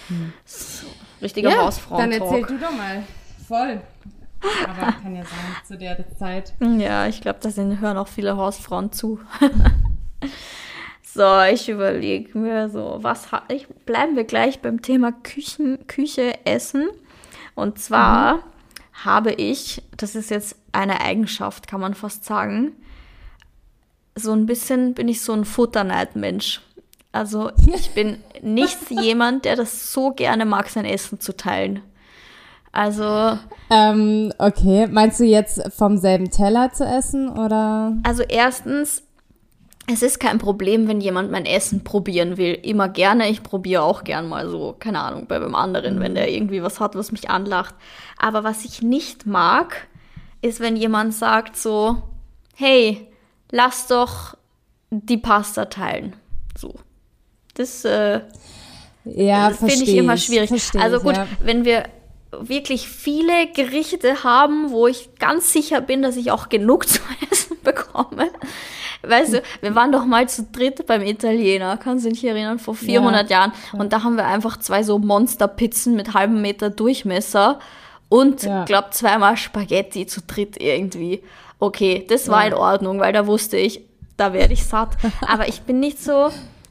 [0.10, 0.34] Hm.
[0.44, 0.86] So,
[1.22, 1.98] richtiger ja, Hausfrau.
[1.98, 3.04] Dann erzähl du doch mal.
[3.48, 3.80] Voll.
[4.68, 6.54] Aber kann ja sein, zu der Zeit.
[6.60, 9.22] Ja, ich glaube, da hören auch viele Hausfrauen zu.
[11.14, 16.46] So, ich überlege mir so, was ha ich bleiben wir gleich beim Thema Küchen, Küche,
[16.46, 16.88] Essen.
[17.56, 18.42] Und zwar mhm.
[19.06, 22.74] habe ich, das ist jetzt eine Eigenschaft, kann man fast sagen,
[24.14, 26.62] so ein bisschen bin ich so ein Futterneid-Mensch.
[27.12, 31.82] Also ich bin nicht jemand, der das so gerne mag, sein Essen zu teilen.
[32.72, 33.40] Also.
[33.72, 37.98] Ähm, okay, meinst du jetzt vom selben Teller zu essen oder?
[38.04, 39.02] Also erstens,
[39.92, 42.54] es ist kein Problem, wenn jemand mein Essen probieren will.
[42.54, 43.30] Immer gerne.
[43.30, 46.80] Ich probiere auch gern mal so, keine Ahnung, bei einem anderen, wenn der irgendwie was
[46.80, 47.74] hat, was mich anlacht.
[48.18, 49.88] Aber was ich nicht mag,
[50.42, 52.04] ist, wenn jemand sagt so,
[52.56, 53.08] hey,
[53.52, 54.38] lass doch
[54.92, 56.16] die Pasta teilen.
[56.58, 56.76] So.
[57.56, 58.22] Das, äh,
[59.06, 60.52] ja, das finde ich immer schwierig.
[60.78, 61.28] also gut, ja.
[61.42, 61.84] wenn wir
[62.32, 67.00] wirklich viele Gerichte haben, wo ich ganz sicher bin, dass ich auch genug zu
[67.32, 68.30] essen bekomme.
[69.02, 72.76] Weißt du, wir waren doch mal zu dritt beim Italiener, kannst du dich erinnern, vor
[72.76, 73.38] 400 ja.
[73.38, 73.54] Jahren.
[73.74, 77.60] Und da haben wir einfach zwei so Monsterpizzen mit halbem Meter Durchmesser
[78.10, 78.66] und, ja.
[78.66, 81.24] glaub, zweimal Spaghetti zu dritt irgendwie.
[81.60, 82.48] Okay, das war ja.
[82.48, 83.82] in Ordnung, weil da wusste ich,
[84.18, 84.98] da werde ich satt.
[85.28, 86.30] Aber ich bin nicht so,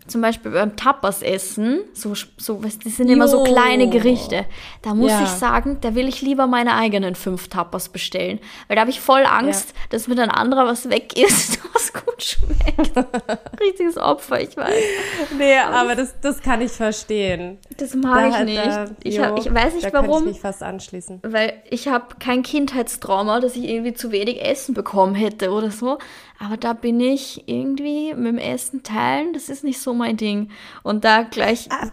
[0.09, 4.47] zum Beispiel beim Tapas essen, so, so, das sind immer so kleine Gerichte.
[4.83, 5.23] Da muss ja.
[5.23, 8.41] ich sagen, da will ich lieber meine eigenen fünf Tapas bestellen.
[8.67, 9.75] Weil da habe ich voll Angst, ja.
[9.91, 12.97] dass mit ein anderer was weg ist, was gut schmeckt.
[13.61, 14.75] Richtiges Opfer, ich weiß.
[15.37, 17.59] Nee, aber, aber das, das kann ich verstehen.
[17.77, 18.67] Das mag da, ich nicht.
[18.67, 20.07] Da, ich, jo, hab, ich weiß nicht da warum.
[20.07, 21.21] Da kann ich mich fast anschließen.
[21.23, 25.99] Weil ich habe kein Kindheitstrauma, dass ich irgendwie zu wenig Essen bekommen hätte oder so.
[26.39, 30.51] Aber da bin ich irgendwie mit dem Essen teilen, das ist nicht so mein Ding.
[30.83, 31.69] Und da gleich.
[31.71, 31.91] Ah.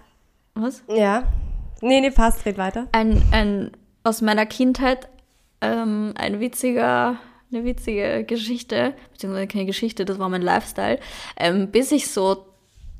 [0.53, 0.84] Was?
[0.88, 1.23] Ja.
[1.81, 2.88] Nee, nee, passt, red weiter.
[2.91, 3.71] Ein, ein
[4.03, 5.10] aus meiner Kindheit
[5.62, 7.17] ähm, ein witziger,
[7.51, 10.99] eine witzige Geschichte, beziehungsweise keine Geschichte, das war mein Lifestyle.
[11.38, 12.45] Ähm, bis ich so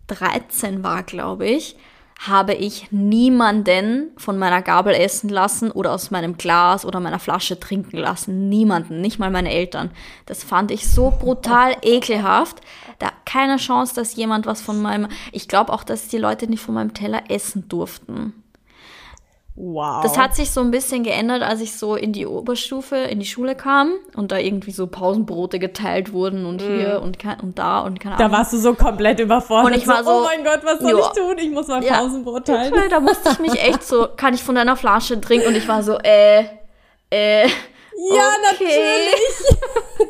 [0.08, 1.76] 13 war, glaube ich,
[2.20, 7.60] habe ich niemanden von meiner Gabel essen lassen oder aus meinem Glas oder meiner Flasche
[7.60, 8.50] trinken lassen.
[8.50, 9.92] Niemanden, nicht mal meine Eltern.
[10.26, 12.62] Das fand ich so brutal ekelhaft.
[13.00, 15.10] Da keine Chance, dass jemand was von meinem.
[15.34, 18.45] Ich glaube auch, dass die Leute nicht von meinem Teller essen durften.
[19.58, 20.04] Wow.
[20.04, 23.26] Das hat sich so ein bisschen geändert, als ich so in die Oberstufe, in die
[23.26, 26.66] Schule kam und da irgendwie so Pausenbrote geteilt wurden und mm.
[26.66, 28.30] hier und, und da und keine Ahnung.
[28.30, 29.72] Da warst du so komplett überfordert.
[29.72, 31.00] Und ich war so, oh mein Gott, was soll jo.
[31.00, 31.38] ich tun?
[31.38, 32.74] Ich muss mein ja, Pausenbrot teilen.
[32.90, 35.48] Da musste ich mich echt so, kann ich von deiner Flasche trinken?
[35.48, 36.44] Und ich war so, äh,
[37.10, 37.44] äh.
[37.44, 37.50] Ja,
[38.52, 38.66] okay.
[38.68, 40.10] natürlich.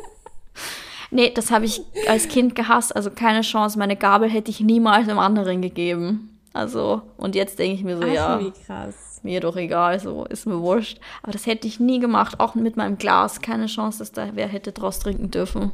[1.12, 2.96] nee, das habe ich als Kind gehasst.
[2.96, 3.78] Also keine Chance.
[3.78, 6.35] Meine Gabel hätte ich niemals einem anderen gegeben.
[6.56, 8.40] Also, und jetzt denke ich mir so, Ach, ja.
[8.40, 10.98] Wie krass mir doch egal, so ist mir wurscht.
[11.22, 13.42] Aber das hätte ich nie gemacht, auch mit meinem Glas.
[13.42, 15.72] Keine Chance, dass da wer hätte draus trinken dürfen.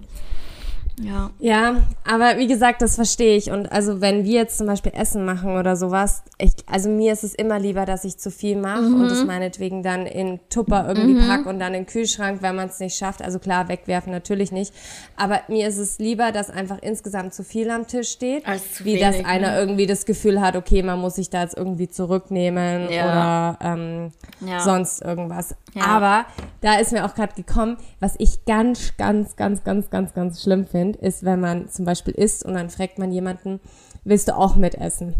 [1.03, 1.31] Ja.
[1.39, 3.51] Ja, aber wie gesagt, das verstehe ich.
[3.51, 7.25] Und also wenn wir jetzt zum Beispiel Essen machen oder sowas, ich, also mir ist
[7.25, 9.03] es immer lieber, dass ich zu viel mache mhm.
[9.03, 11.27] und das meinetwegen dann in Tupper irgendwie mhm.
[11.27, 13.23] pack und dann in den Kühlschrank, wenn man es nicht schafft.
[13.23, 14.73] Also klar, wegwerfen natürlich nicht.
[15.17, 18.45] Aber mir ist es lieber, dass einfach insgesamt zu viel am Tisch steht,
[18.79, 19.59] wie wenig, dass einer ne?
[19.59, 23.05] irgendwie das Gefühl hat, okay, man muss sich da jetzt irgendwie zurücknehmen ja.
[23.05, 24.13] oder ähm,
[24.47, 24.61] ja.
[24.61, 25.57] sonst irgendwas.
[25.75, 25.85] Ja.
[25.87, 26.27] Aber
[26.61, 30.67] da ist mir auch gerade gekommen, was ich ganz, ganz, ganz, ganz, ganz, ganz schlimm
[30.67, 33.61] finde finde, ist, wenn man zum Beispiel isst und dann fragt man jemanden,
[34.05, 35.15] willst du auch mitessen?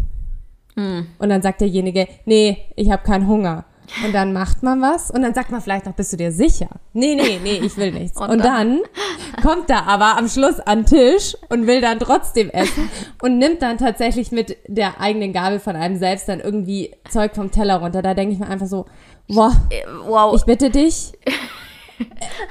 [0.75, 1.01] Mm.
[1.19, 3.65] Und dann sagt derjenige, nee, ich habe keinen Hunger.
[4.05, 6.69] Und dann macht man was und dann sagt man vielleicht noch, bist du dir sicher?
[6.93, 8.17] Nee, nee, nee, ich will nichts.
[8.21, 8.79] und, und dann
[9.41, 12.89] kommt er aber am Schluss an den Tisch und will dann trotzdem essen
[13.21, 17.51] und nimmt dann tatsächlich mit der eigenen Gabel von einem selbst dann irgendwie Zeug vom
[17.51, 18.01] Teller runter.
[18.01, 18.85] Da denke ich mir einfach so,
[19.27, 20.33] wow, äh, wow.
[20.33, 21.11] ich bitte dich,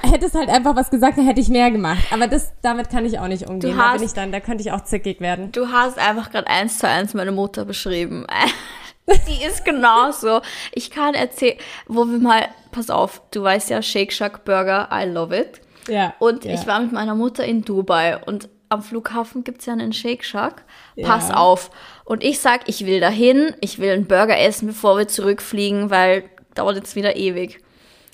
[0.01, 2.03] hättest halt einfach was gesagt, dann hätte ich mehr gemacht.
[2.11, 3.77] Aber das, damit kann ich auch nicht umgehen.
[3.77, 5.51] Hast, da bin ich dann, da könnte ich auch zickig werden.
[5.51, 8.25] Du hast einfach gerade eins zu eins meine Mutter beschrieben.
[9.27, 10.41] Die ist genauso.
[10.71, 15.05] Ich kann erzählen, wo wir mal, pass auf, du weißt ja, Shake Shack Burger, I
[15.05, 15.61] love it.
[15.89, 16.13] Ja.
[16.19, 16.53] Und ja.
[16.53, 20.23] ich war mit meiner Mutter in Dubai und am Flughafen gibt es ja einen Shake
[20.23, 20.63] Shack.
[21.01, 21.35] Pass ja.
[21.35, 21.69] auf.
[22.05, 26.23] Und ich sag, ich will dahin, ich will einen Burger essen, bevor wir zurückfliegen, weil
[26.55, 27.59] dauert jetzt wieder ewig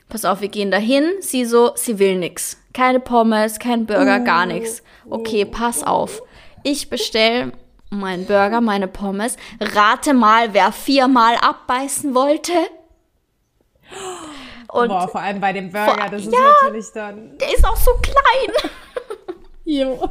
[0.10, 1.13] pass auf, wir gehen dahin.
[1.22, 2.58] Sie so, sie will nix.
[2.74, 4.48] Keine Pommes, kein Burger, gar oh.
[4.48, 4.84] nichts.
[5.10, 6.22] Okay, pass auf.
[6.63, 7.54] Ich bestell
[7.89, 9.38] meinen Burger, meine Pommes.
[9.60, 12.54] Rate mal, wer viermal abbeißen wollte.
[14.72, 17.38] Und Boah, vor allem bei dem Burger, vor, das ist ja, natürlich dann.
[17.38, 18.72] Der ist auch so klein.
[19.65, 20.10] jo.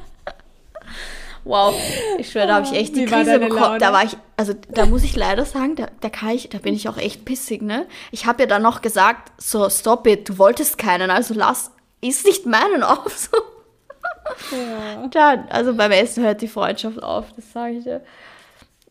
[1.49, 1.75] Wow,
[2.19, 3.79] ich schwöre, da habe ich echt die Wie Krise bekommen.
[3.79, 6.75] Da war ich, also da muss ich leider sagen, da, da kann ich, da bin
[6.75, 7.87] ich auch echt pissig, ne?
[8.11, 11.71] Ich habe ja dann noch gesagt, so stop it, du wolltest keinen, also lass,
[12.03, 13.31] ist nicht meinen auf.
[14.51, 14.55] So.
[14.55, 15.07] Ja.
[15.09, 18.03] Dann, also beim Essen hört die Freundschaft auf, das sage ich dir.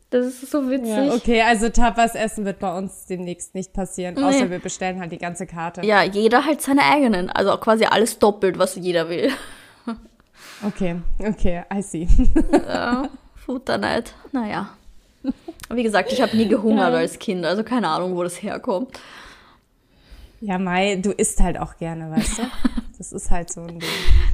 [0.10, 0.90] Das ist so witzig.
[0.90, 4.24] Ja, okay, also Tapas essen wird bei uns demnächst nicht passieren, nee.
[4.24, 5.86] außer wir bestellen halt die ganze Karte.
[5.86, 7.30] Ja, jeder halt seine eigenen.
[7.30, 9.32] Also quasi alles doppelt, was jeder will.
[10.66, 12.08] Okay, okay, I see.
[12.52, 14.70] ja, Futterneid, naja.
[15.70, 17.00] Wie gesagt, ich habe nie gehungert ja.
[17.00, 19.00] als Kind, also keine Ahnung, wo das herkommt.
[20.40, 22.44] Ja, Mai, du isst halt auch gerne, weißt du?
[22.98, 23.90] Das ist halt so ein Ding.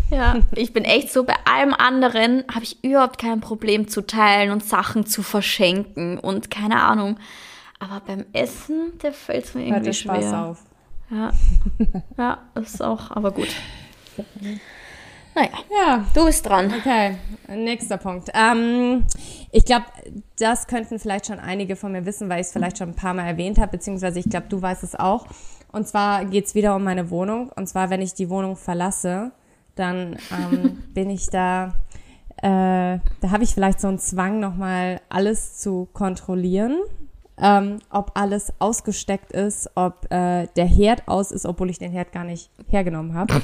[0.10, 4.52] Ja, ich bin echt so, bei allem anderen habe ich überhaupt kein Problem zu teilen
[4.52, 7.18] und Sachen zu verschenken und keine Ahnung.
[7.80, 10.22] Aber beim Essen, der fällt es mir irgendwie Hört schwer.
[10.22, 10.64] Spaß auf.
[11.10, 11.32] Ja,
[12.18, 13.50] ja, ist auch, aber gut.
[15.36, 16.06] Naja, ja.
[16.14, 16.72] du bist dran.
[16.78, 17.16] Okay,
[17.48, 18.30] nächster Punkt.
[18.34, 19.06] Ähm,
[19.52, 19.86] ich glaube,
[20.38, 23.14] das könnten vielleicht schon einige von mir wissen, weil ich es vielleicht schon ein paar
[23.14, 25.26] Mal erwähnt habe, beziehungsweise ich glaube, du weißt es auch.
[25.72, 27.50] Und zwar geht es wieder um meine Wohnung.
[27.56, 29.32] Und zwar, wenn ich die Wohnung verlasse,
[29.76, 31.74] dann ähm, bin ich da,
[32.38, 36.78] äh, da habe ich vielleicht so einen Zwang, nochmal alles zu kontrollieren.
[37.36, 42.12] Ähm, ob alles ausgesteckt ist, ob äh, der Herd aus ist, obwohl ich den Herd
[42.12, 43.42] gar nicht hergenommen habe.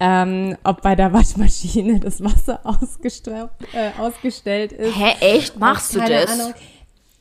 [0.00, 4.96] Ähm, ob bei der Waschmaschine das Wasser äh, ausgestellt ist.
[4.96, 5.58] Hä, echt?
[5.58, 6.30] Machst du das?
[6.30, 6.54] Ahnung.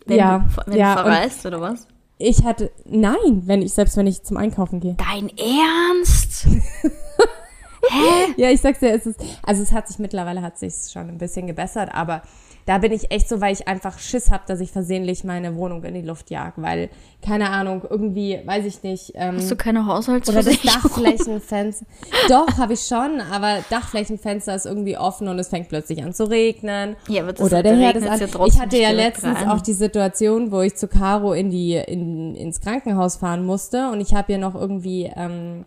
[0.05, 1.87] Wenn ja, du, wenn ja, du verreist oder was?
[2.17, 4.95] Ich hatte, nein, wenn ich, selbst wenn ich zum Einkaufen gehe.
[4.95, 6.47] Dein Ernst?
[7.89, 8.33] Hä?
[8.37, 11.17] Ja, ich sag's dir, es ist, also es hat sich mittlerweile hat sich schon ein
[11.17, 12.21] bisschen gebessert, aber
[12.65, 15.83] da bin ich echt so, weil ich einfach Schiss habe, dass ich versehentlich meine Wohnung
[15.83, 16.89] in die Luft jag, weil,
[17.23, 19.11] keine Ahnung, irgendwie, weiß ich nicht.
[19.13, 20.57] Ähm, Hast du keine Haushaltsversicherung?
[20.57, 21.85] Oder das Dachflächenfenster.
[22.27, 26.27] Doch, habe ich schon, aber Dachflächenfenster ist irgendwie offen und es fängt plötzlich an zu
[26.27, 26.95] regnen.
[27.07, 28.19] Ja, aber das oder der Herd ist an.
[28.19, 29.49] Ja ich hatte ja letztens rein.
[29.49, 34.01] auch die Situation, wo ich zu Caro in die, in, ins Krankenhaus fahren musste und
[34.01, 35.65] ich habe ihr noch irgendwie ähm,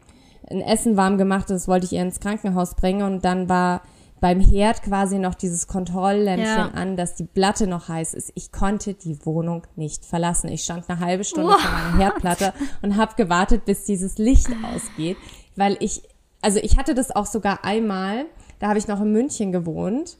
[0.50, 3.82] ein Essen warm gemacht, das wollte ich ihr ins Krankenhaus bringen und dann war
[4.20, 6.70] beim Herd quasi noch dieses Kontrolllämpchen ja.
[6.70, 8.32] an, dass die Platte noch heiß ist.
[8.34, 10.48] Ich konnte die Wohnung nicht verlassen.
[10.48, 11.60] Ich stand eine halbe Stunde What?
[11.60, 12.52] vor meiner Herdplatte
[12.82, 15.16] und habe gewartet, bis dieses Licht ausgeht,
[15.56, 16.02] weil ich,
[16.42, 18.26] also ich hatte das auch sogar einmal,
[18.58, 20.16] da habe ich noch in München gewohnt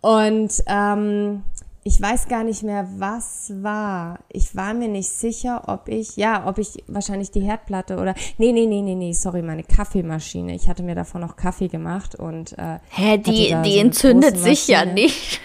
[0.00, 1.42] und ähm,
[1.84, 4.18] ich weiß gar nicht mehr, was war.
[4.28, 8.52] Ich war mir nicht sicher, ob ich, ja, ob ich wahrscheinlich die Herdplatte oder, nee,
[8.52, 10.54] nee, nee, nee, nee, sorry, meine Kaffeemaschine.
[10.54, 14.68] Ich hatte mir davon noch Kaffee gemacht und, äh, Hä, die, die so entzündet sich
[14.68, 15.40] ja nicht.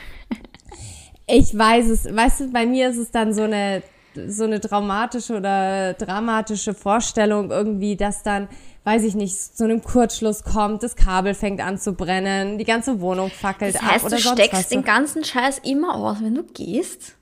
[1.26, 3.82] Ich weiß es, weißt du, bei mir ist es dann so eine,
[4.28, 8.50] so eine traumatische oder dramatische Vorstellung irgendwie, dass dann
[8.84, 13.00] weiß ich nicht, zu einem Kurzschluss kommt, das Kabel fängt an zu brennen, die ganze
[13.00, 16.44] Wohnung fackelt das heißt, ab oder du steckst den ganzen Scheiß immer aus, wenn du
[16.44, 17.16] gehst?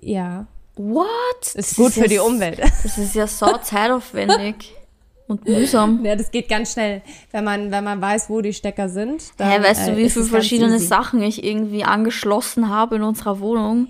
[0.00, 0.46] Ja.
[0.76, 1.06] What?
[1.42, 2.60] Ist das gut ist für ja, die Umwelt.
[2.82, 4.74] Das ist ja so zeitaufwendig.
[5.28, 6.04] Und mühsam.
[6.04, 9.24] Ja, das geht ganz schnell, wenn man, wenn man weiß, wo die Stecker sind.
[9.38, 13.40] Dann, hey, weißt du, wie äh, viele verschiedene Sachen ich irgendwie angeschlossen habe in unserer
[13.40, 13.88] Wohnung?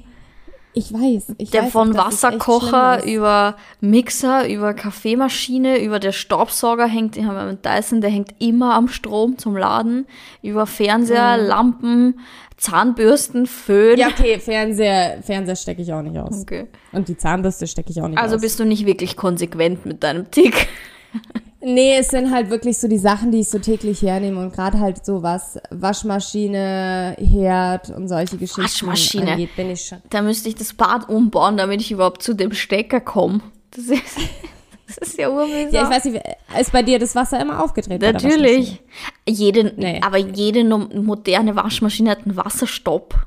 [0.78, 1.36] Ich weiß.
[1.38, 7.24] Ich der weiß von auch, Wasserkocher über Mixer, über Kaffeemaschine, über der Staubsauger hängt, ich
[7.24, 10.06] habe einen Dyson, der hängt immer am Strom zum Laden,
[10.42, 11.46] über Fernseher, mhm.
[11.46, 12.20] Lampen,
[12.58, 13.98] Zahnbürsten, Föhn.
[13.98, 16.42] Ja, okay, Fernseher, Fernseher stecke ich auch nicht aus.
[16.42, 16.66] Okay.
[16.92, 18.32] Und die Zahnbürste stecke ich auch nicht also aus.
[18.34, 20.68] Also bist du nicht wirklich konsequent mit deinem Tick.
[21.68, 24.78] Nee, es sind halt wirklich so die Sachen, die ich so täglich hernehme und gerade
[24.78, 29.32] halt so was Waschmaschine, Herd und solche Geschichten Waschmaschine.
[29.32, 29.98] angeht, bin ich schon.
[30.10, 33.40] Da müsste ich das Bad umbauen, damit ich überhaupt zu dem Stecker komme.
[33.72, 34.16] Das ist,
[34.86, 35.72] das ist ja urmühsam.
[35.72, 36.22] Ja, ich weiß nicht,
[36.56, 38.00] ist bei dir das Wasser immer aufgedreht?
[38.00, 38.80] Natürlich.
[39.28, 40.00] Jede, nee.
[40.04, 43.26] Aber jede moderne Waschmaschine hat einen Wasserstopp.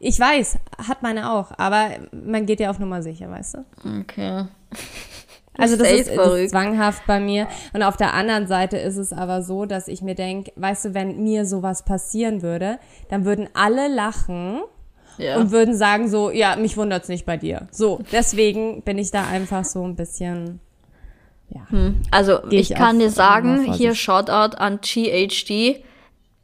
[0.00, 4.00] Ich weiß, hat meine auch, aber man geht ja auf Nummer sicher, weißt du?
[4.00, 4.46] Okay.
[5.58, 7.46] Also das ist, das ist, zwanghaft bei mir.
[7.72, 10.94] Und auf der anderen Seite ist es aber so, dass ich mir denke, weißt du,
[10.94, 12.78] wenn mir sowas passieren würde,
[13.10, 14.62] dann würden alle lachen
[15.18, 15.36] ja.
[15.36, 17.68] und würden sagen so, ja, mich wundert's nicht bei dir.
[17.70, 20.60] So, deswegen bin ich da einfach so ein bisschen.
[21.50, 21.68] Ja.
[21.68, 22.00] Hm.
[22.10, 25.84] Also ich, ich kann dir sagen, hier Shoutout an GHD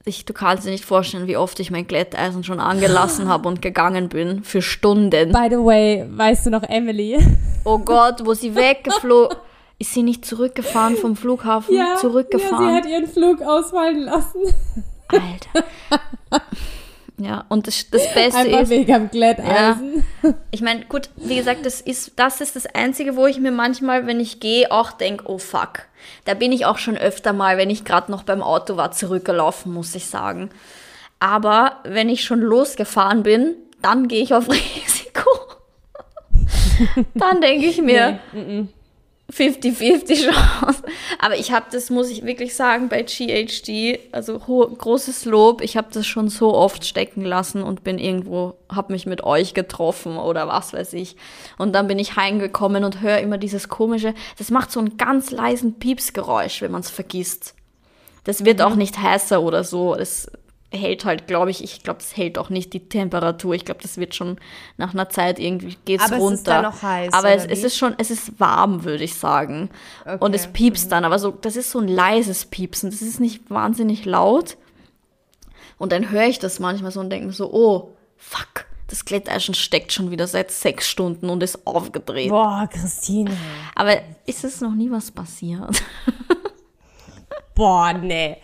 [0.09, 3.62] ich, du kannst dir nicht vorstellen, wie oft ich mein Glätteisen schon angelassen habe und
[3.62, 5.33] gegangen bin für Stunden.
[5.33, 7.18] By the way, weißt du noch Emily?
[7.64, 9.37] Oh Gott, wo sie weggeflogen
[9.79, 11.77] ist sie nicht zurückgefahren vom Flughafen?
[11.77, 12.66] Ja, zurückgefahren.
[12.66, 14.42] Ja, sie hat ihren Flug ausfallen lassen.
[15.09, 15.64] Alter.
[17.20, 18.70] Ja, und das, das Beste Einfach ist.
[18.70, 20.04] wegen am Glätteisen.
[20.22, 23.51] Ja, ich meine, gut, wie gesagt, das ist, das ist das Einzige, wo ich mir
[23.51, 25.86] manchmal, wenn ich gehe, auch denke, oh fuck.
[26.26, 29.72] Da bin ich auch schon öfter mal, wenn ich gerade noch beim Auto war, zurückgelaufen,
[29.72, 30.51] muss ich sagen.
[31.18, 35.28] Aber wenn ich schon losgefahren bin, dann gehe ich auf Risiko.
[37.14, 38.66] dann denke ich mir, nee,
[39.33, 40.83] 50-50 Chance.
[41.18, 45.89] Aber ich habe das, muss ich wirklich sagen, bei GHD, also großes Lob, ich habe
[45.93, 50.49] das schon so oft stecken lassen und bin irgendwo, habe mich mit euch getroffen oder
[50.49, 51.16] was weiß ich.
[51.59, 55.31] Und dann bin ich heimgekommen und höre immer dieses komische, das macht so einen ganz
[55.31, 57.55] leisen Piepsgeräusch, wenn man es vergisst.
[58.24, 58.64] Das wird mhm.
[58.64, 59.95] auch nicht heißer oder so.
[59.95, 60.31] Das
[60.71, 63.55] hält halt, glaube ich, ich glaube, das hält auch nicht die Temperatur.
[63.55, 64.39] Ich glaube, das wird schon
[64.77, 66.27] nach einer Zeit irgendwie geht's aber runter.
[66.27, 67.12] Aber es ist dann noch heiß.
[67.12, 69.71] Aber es, es, ist schon, es ist warm, würde ich sagen.
[70.05, 70.19] Okay.
[70.21, 70.91] Und es piepst mhm.
[70.91, 72.91] dann, aber so, das ist so ein leises Piepsen.
[72.91, 74.57] Das ist nicht wahnsinnig laut.
[75.79, 78.66] Und dann höre ich das manchmal so und denke mir so, oh, fuck.
[78.89, 82.31] Das Glätteisen steckt schon wieder seit sechs Stunden und ist aufgedreht.
[82.31, 83.31] Boah, Christine.
[83.75, 85.83] Aber ist es noch nie was passiert?
[87.59, 88.36] boah, nee.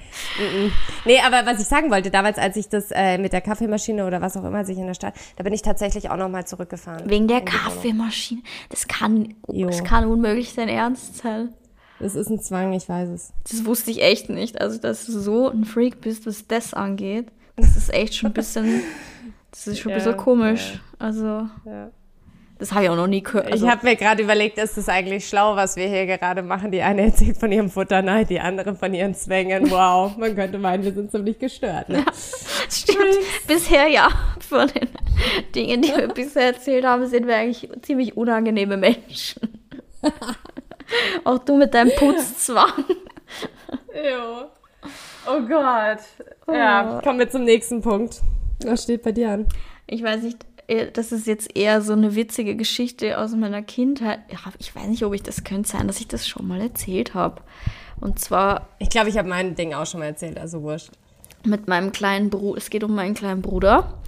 [1.05, 4.21] Nee, aber was ich sagen wollte, damals, als ich das äh, mit der Kaffeemaschine oder
[4.21, 7.09] was auch immer sich in der Stadt, da bin ich tatsächlich auch nochmal zurückgefahren.
[7.09, 8.43] Wegen der Kaffeemaschine?
[8.69, 11.55] Das kann, das kann unmöglich dein Ernst sein.
[12.01, 13.33] Das ist ein Zwang, ich weiß es.
[13.49, 14.61] Das wusste ich echt nicht.
[14.61, 18.35] Also, dass du so ein Freak bist, was das angeht, das ist echt schon ein
[18.35, 18.83] bisschen,
[19.53, 20.75] das ist schon ein bisschen komisch.
[20.75, 21.07] Ja.
[21.07, 21.49] Also.
[21.65, 21.91] Ja.
[22.65, 23.53] Das habe ich auch noch nie gehört.
[23.53, 26.71] Also ich habe mir gerade überlegt, ist das eigentlich schlau, was wir hier gerade machen?
[26.71, 29.71] Die eine erzählt von ihrem Futterneid, die andere von ihren Zwängen.
[29.71, 31.91] Wow, man könnte meinen, wir sind ziemlich gestört.
[31.91, 31.99] Ne?
[31.99, 32.13] Ja,
[32.71, 33.19] stimmt.
[33.47, 34.09] bisher ja.
[34.49, 34.89] Von den
[35.55, 39.63] Dingen, die wir bisher erzählt haben, sind wir eigentlich ziemlich unangenehme Menschen.
[41.25, 42.83] auch du mit deinem Putzzwang.
[43.95, 44.47] jo.
[45.27, 45.99] Oh Gott.
[46.49, 48.23] Ja, kommen wir zum nächsten Punkt.
[48.65, 49.49] Was steht bei dir an?
[49.87, 50.39] Ich weiß nicht,
[50.93, 54.21] das ist jetzt eher so eine witzige Geschichte aus meiner Kindheit.
[54.59, 57.43] Ich weiß nicht, ob ich das könnte sein, dass ich das schon mal erzählt habe.
[58.01, 58.69] Und zwar.
[58.79, 60.91] Ich glaube, ich habe mein Ding auch schon mal erzählt, also wurscht.
[61.45, 62.59] Mit meinem kleinen Bruder.
[62.59, 63.99] Es geht um meinen kleinen Bruder.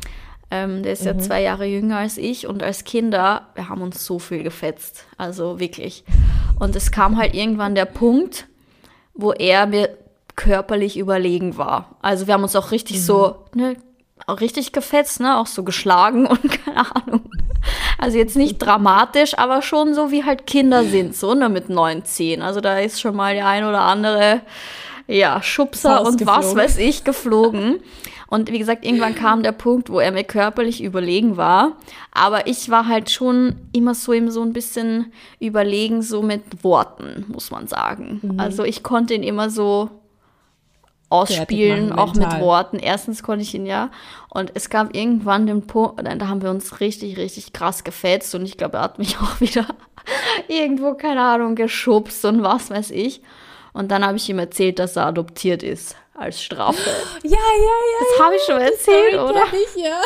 [0.51, 1.07] Ähm, der ist mhm.
[1.07, 5.05] ja zwei Jahre jünger als ich und als Kinder, wir haben uns so viel gefetzt.
[5.19, 6.05] Also wirklich.
[6.59, 8.47] Und es kam halt irgendwann der Punkt,
[9.15, 9.91] wo er mir
[10.37, 11.97] körperlich überlegen war.
[12.03, 13.03] Also wir haben uns auch richtig mhm.
[13.03, 13.77] so ne,
[14.27, 15.39] auch richtig gefetzt, ne?
[15.39, 17.31] Auch so geschlagen und keine Ahnung.
[17.99, 22.05] Also jetzt nicht dramatisch, aber schon so wie halt Kinder sind, so, ne, mit neun,
[22.05, 22.43] zehn.
[22.43, 24.43] Also da ist schon mal der ein oder andere,
[25.09, 27.81] ja, Schubser und was weiß ich geflogen.
[28.29, 31.77] Und wie gesagt, irgendwann kam der Punkt, wo er mir körperlich überlegen war.
[32.13, 37.25] Aber ich war halt schon immer so ihm so ein bisschen überlegen, so mit Worten,
[37.29, 38.21] muss man sagen.
[38.23, 38.41] Mhm.
[38.41, 39.91] Also ich konnte ihn immer so
[41.09, 42.79] ausspielen, auch mit Worten.
[42.79, 43.91] Erstens konnte ich ihn ja.
[44.29, 48.45] Und es gab irgendwann den Punkt, da haben wir uns richtig, richtig krass gefetzt und
[48.45, 49.67] ich glaube, er hat mich auch wieder
[50.49, 53.23] irgendwo, keine Ahnung, geschubst und was weiß ich.
[53.73, 56.79] Und dann habe ich ihm erzählt, dass er adoptiert ist als Strafe.
[57.23, 58.07] Ja, ja, ja.
[58.09, 59.45] Das habe ich schon erzählt, Story oder?
[59.53, 60.01] Ich, ja.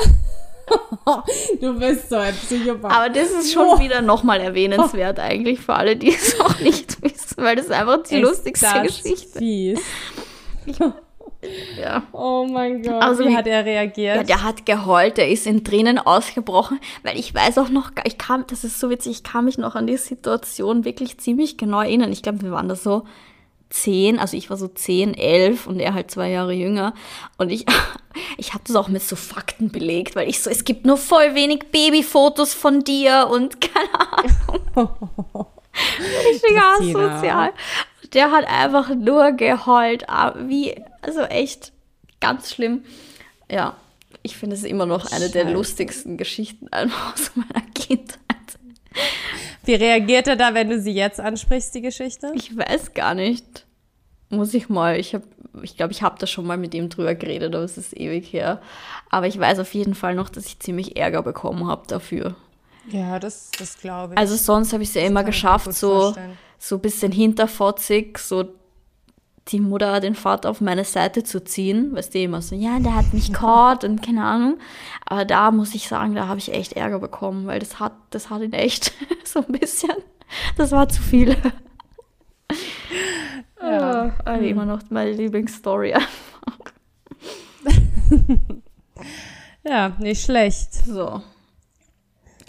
[1.61, 2.93] Du bist so ein Psychopath.
[2.93, 3.79] Aber das ist schon oh.
[3.81, 8.03] wieder nochmal erwähnenswert eigentlich für alle, die es auch nicht wissen, weil das ist einfach
[8.05, 9.39] die ist lustigste Geschichte.
[9.39, 9.81] Fies.
[11.81, 12.03] ja.
[12.13, 13.03] Oh mein Gott.
[13.03, 14.17] Also, wie hat er reagiert?
[14.17, 18.19] Ja, der hat geheult, der ist in Tränen ausgebrochen, weil ich weiß auch noch, ich
[18.19, 21.81] kam, das ist so witzig, ich kann mich noch an die Situation wirklich ziemlich genau
[21.81, 22.13] erinnern.
[22.13, 23.05] Ich glaube, wir waren da so
[23.71, 26.93] zehn, also ich war so zehn, elf und er halt zwei Jahre jünger.
[27.39, 27.65] Und ich,
[28.37, 31.35] ich habe das auch mit so Fakten belegt, weil ich so, es gibt nur voll
[31.35, 34.11] wenig Babyfotos von dir und keine
[34.77, 34.97] Ahnung.
[36.01, 37.53] Richtig asozial
[38.13, 40.09] der hat einfach nur geheult.
[40.09, 41.73] Ah, wie, also echt
[42.21, 42.85] ganz schlimm.
[43.51, 43.77] Ja,
[44.23, 45.33] ich finde es immer noch eine Scheiße.
[45.33, 48.19] der lustigsten Geschichten aus meiner Kindheit.
[49.65, 52.33] Wie reagiert er da, wenn du sie jetzt ansprichst, die Geschichte?
[52.35, 53.67] Ich weiß gar nicht.
[54.29, 54.99] Muss ich mal.
[54.99, 55.25] Ich habe,
[55.63, 58.33] ich glaube, ich habe da schon mal mit ihm drüber geredet, aber es ist ewig
[58.33, 58.61] her.
[59.11, 62.37] Aber ich weiß auf jeden Fall noch, dass ich ziemlich Ärger bekommen habe dafür.
[62.91, 64.19] Ja, das, das glaube ich.
[64.19, 68.45] Also sonst habe ich es ja immer geschafft, so vorstellen so ein bisschen hinterfotzig, so
[69.49, 71.97] die Mutter, den Vater auf meine Seite zu ziehen.
[71.97, 74.59] Weißt du, immer so, ja, der hat mich caught und keine Ahnung.
[75.07, 78.31] Aber da muss ich sagen, da habe ich echt Ärger bekommen, weil das hat, das
[78.31, 78.93] hat ihn echt
[79.25, 79.95] so ein bisschen,
[80.57, 81.37] das war zu viel.
[83.63, 84.07] Ja.
[84.07, 85.95] Oh, also immer noch meine Lieblingsstory
[89.65, 90.73] ja, nicht schlecht.
[90.73, 91.23] So.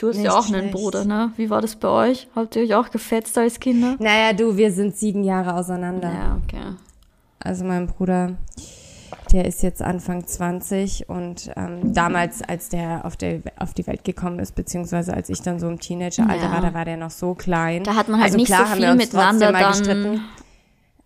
[0.01, 0.63] Du hast Nicht ja auch schlecht.
[0.63, 1.31] einen Bruder, ne?
[1.37, 2.27] Wie war das bei euch?
[2.35, 3.97] Habt ihr euch auch gefetzt als Kinder?
[3.99, 6.11] Naja, du, wir sind sieben Jahre auseinander.
[6.11, 6.75] Ja, okay.
[7.37, 8.35] Also mein Bruder,
[9.31, 14.03] der ist jetzt Anfang 20 und ähm, damals, als der auf, der auf die Welt
[14.03, 16.51] gekommen ist, beziehungsweise als ich dann so im Teenageralter ja.
[16.51, 17.83] war, da war der noch so klein.
[17.83, 19.71] Da hat man halt also nicht klar, so viel miteinander dann...
[19.71, 20.21] Gestritten.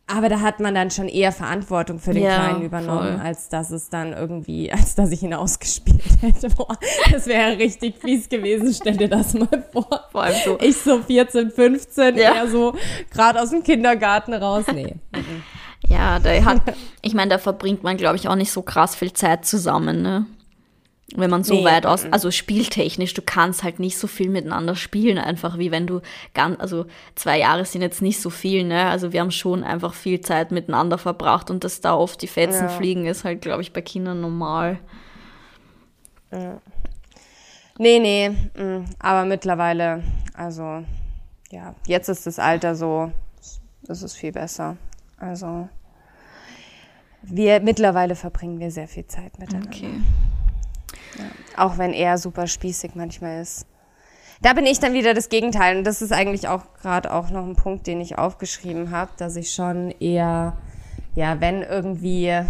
[0.07, 3.25] Aber da hat man dann schon eher Verantwortung für den ja, Kleinen übernommen, voll.
[3.25, 6.49] als dass es dann irgendwie, als dass ich ihn ausgespielt hätte.
[6.49, 6.77] Boah,
[7.11, 10.05] das wäre richtig fies gewesen, stell dir das mal vor.
[10.11, 10.57] Vor allem so.
[10.61, 12.35] Ich so 14, 15, ja.
[12.35, 12.75] eher so
[13.11, 14.65] gerade aus dem Kindergarten raus.
[14.71, 14.95] Nee.
[15.87, 16.61] ja, da hat,
[17.01, 20.27] ich meine, da verbringt man, glaube ich, auch nicht so krass viel Zeit zusammen, ne?
[21.13, 24.75] Wenn man so nee, weit aus, also spieltechnisch, du kannst halt nicht so viel miteinander
[24.75, 26.01] spielen, einfach wie wenn du
[26.33, 28.87] ganz, also zwei Jahre sind jetzt nicht so viel, ne?
[28.87, 32.65] Also wir haben schon einfach viel Zeit miteinander verbracht und dass da oft die Fetzen
[32.65, 32.69] ja.
[32.69, 34.79] fliegen, ist halt, glaube ich, bei Kindern normal.
[36.31, 36.59] Ja.
[37.77, 40.01] Nee, nee, mm, aber mittlerweile,
[40.33, 40.83] also
[41.51, 43.11] ja, jetzt ist das Alter so,
[43.87, 44.77] es ist viel besser.
[45.17, 45.69] Also
[47.21, 49.69] wir mittlerweile verbringen wir sehr viel Zeit miteinander.
[49.69, 50.01] Okay.
[51.17, 51.63] Ja.
[51.65, 53.65] Auch wenn er super spießig manchmal ist.
[54.41, 55.77] Da bin ich dann wieder das Gegenteil.
[55.77, 59.35] Und das ist eigentlich auch gerade auch noch ein Punkt, den ich aufgeschrieben habe, dass
[59.35, 60.57] ich schon eher,
[61.15, 62.41] ja, wenn irgendwie,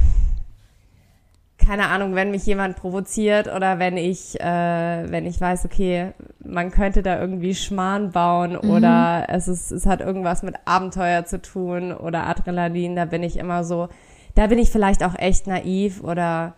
[1.58, 6.14] keine Ahnung, wenn mich jemand provoziert oder wenn ich, äh, wenn ich weiß, okay,
[6.44, 8.70] man könnte da irgendwie Schmarrn bauen mhm.
[8.70, 13.38] oder es ist, es hat irgendwas mit Abenteuer zu tun oder Adrenalin, da bin ich
[13.38, 13.90] immer so,
[14.34, 16.56] da bin ich vielleicht auch echt naiv oder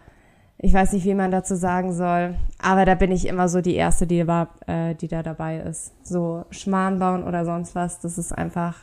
[0.59, 3.75] ich weiß nicht, wie man dazu sagen soll, aber da bin ich immer so die
[3.75, 5.93] Erste, die, war, äh, die da dabei ist.
[6.03, 8.75] So Schmarrn bauen oder sonst was, das ist einfach,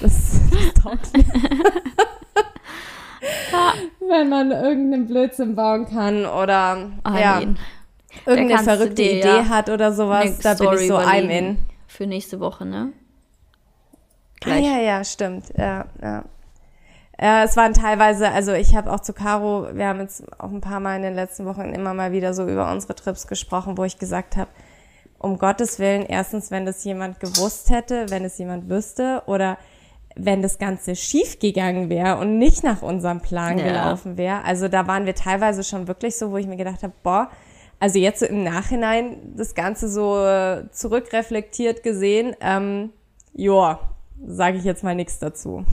[0.00, 1.24] das, das taugt mir.
[4.08, 7.40] Wenn man irgendeinen Blödsinn bauen kann oder oh, ja,
[8.24, 11.58] irgendeine verrückte Idee ja hat oder sowas, da bin ich so I'm in.
[11.88, 12.92] Für nächste Woche, ne?
[14.40, 14.64] Gleich.
[14.64, 15.52] Ah, ja, ja, stimmt.
[15.56, 16.24] Ja, ja.
[17.20, 20.60] Ja, es waren teilweise, also ich habe auch zu Caro, wir haben jetzt auch ein
[20.60, 23.84] paar Mal in den letzten Wochen immer mal wieder so über unsere Trips gesprochen, wo
[23.84, 24.50] ich gesagt habe,
[25.18, 29.56] um Gottes Willen, erstens, wenn das jemand gewusst hätte, wenn es jemand wüsste oder
[30.14, 33.64] wenn das Ganze schief gegangen wäre und nicht nach unserem Plan ja.
[33.64, 34.44] gelaufen wäre.
[34.44, 37.30] Also da waren wir teilweise schon wirklich so, wo ich mir gedacht habe, boah,
[37.78, 40.22] also jetzt so im Nachhinein das Ganze so
[40.70, 42.90] zurückreflektiert gesehen, ähm,
[43.34, 45.64] joa, sage ich jetzt mal nichts dazu.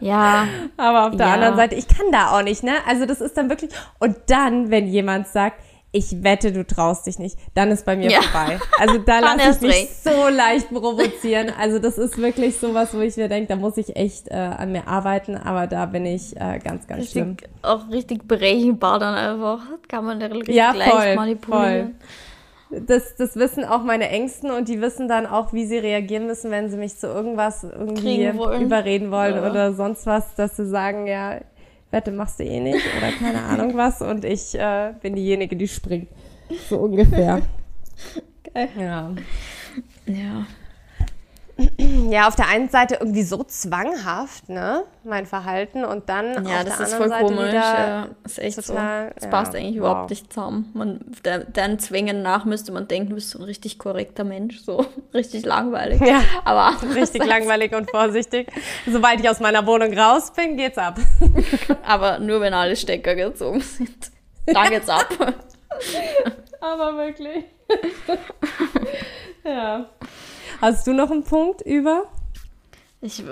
[0.00, 0.46] Ja.
[0.76, 1.34] Aber auf der ja.
[1.34, 2.72] anderen Seite, ich kann da auch nicht, ne?
[2.86, 3.70] Also das ist dann wirklich.
[3.98, 5.60] Und dann, wenn jemand sagt,
[5.92, 8.20] ich wette, du traust dich nicht, dann ist bei mir ja.
[8.20, 8.58] vorbei.
[8.78, 10.04] Also da lasse ich mich recht.
[10.04, 11.50] so leicht provozieren.
[11.58, 14.72] Also das ist wirklich sowas, wo ich mir denke, da muss ich echt äh, an
[14.72, 17.36] mir arbeiten, aber da bin ich äh, ganz, ganz richtig, schlimm.
[17.62, 19.60] Auch richtig berechenbar dann einfach.
[19.88, 21.94] Kann man da richtig ja, voll, manipulieren.
[21.94, 21.94] Voll
[22.70, 26.50] das, das wissen auch meine Ängsten und die wissen dann auch, wie sie reagieren müssen,
[26.50, 28.62] wenn sie mich zu irgendwas irgendwie wollen.
[28.62, 29.50] überreden wollen ja.
[29.50, 31.40] oder sonst was, dass sie sagen, ja,
[31.90, 35.68] Wette machst du eh nicht oder keine Ahnung was und ich äh, bin diejenige, die
[35.68, 36.08] springt.
[36.68, 37.42] So ungefähr.
[38.52, 38.68] Geil.
[38.76, 39.14] Ja.
[40.06, 40.46] Ja
[42.10, 46.64] ja, auf der einen Seite irgendwie so zwanghaft, ne, mein Verhalten und dann ja, auf
[46.64, 47.54] das der ist anderen voll Seite komisch.
[47.54, 49.14] Ja, ist echt total, so.
[49.14, 49.90] Das ja, passt eigentlich wow.
[49.90, 50.70] überhaupt nicht zusammen.
[50.74, 51.00] Man,
[51.52, 54.84] deinen Zwängen nach müsste man denken, du bist so ein richtig korrekter Mensch, so
[55.14, 56.00] richtig langweilig.
[56.02, 58.52] Ja, aber richtig langweilig und vorsichtig.
[58.86, 60.98] Sobald ich aus meiner Wohnung raus bin, geht's ab.
[61.86, 64.10] aber nur wenn alle Stecker gezogen sind,
[64.44, 65.08] dann geht's ab.
[66.60, 67.44] aber wirklich.
[69.42, 69.86] ja.
[70.60, 72.04] Hast du noch einen Punkt über?
[73.02, 73.22] Ich,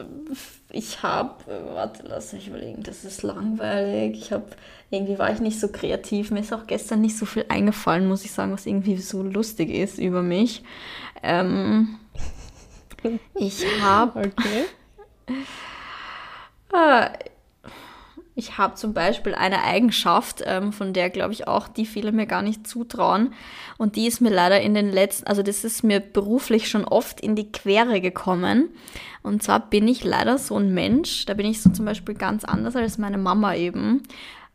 [0.70, 1.34] ich habe,
[1.74, 4.18] warte, lass mich überlegen, das ist langweilig.
[4.18, 4.44] Ich habe,
[4.90, 6.30] irgendwie war ich nicht so kreativ.
[6.30, 9.70] Mir ist auch gestern nicht so viel eingefallen, muss ich sagen, was irgendwie so lustig
[9.70, 10.62] ist über mich.
[11.22, 11.98] Ähm,
[13.34, 14.20] ich habe.
[14.20, 14.66] Okay.
[16.72, 17.08] äh,
[18.37, 22.26] ich habe zum Beispiel eine Eigenschaft, ähm, von der glaube ich auch die viele mir
[22.26, 23.32] gar nicht zutrauen.
[23.78, 27.20] Und die ist mir leider in den letzten, also das ist mir beruflich schon oft
[27.20, 28.70] in die Quere gekommen.
[29.22, 32.45] Und zwar bin ich leider so ein Mensch, da bin ich so zum Beispiel ganz
[32.45, 34.03] anders als meine Mama eben.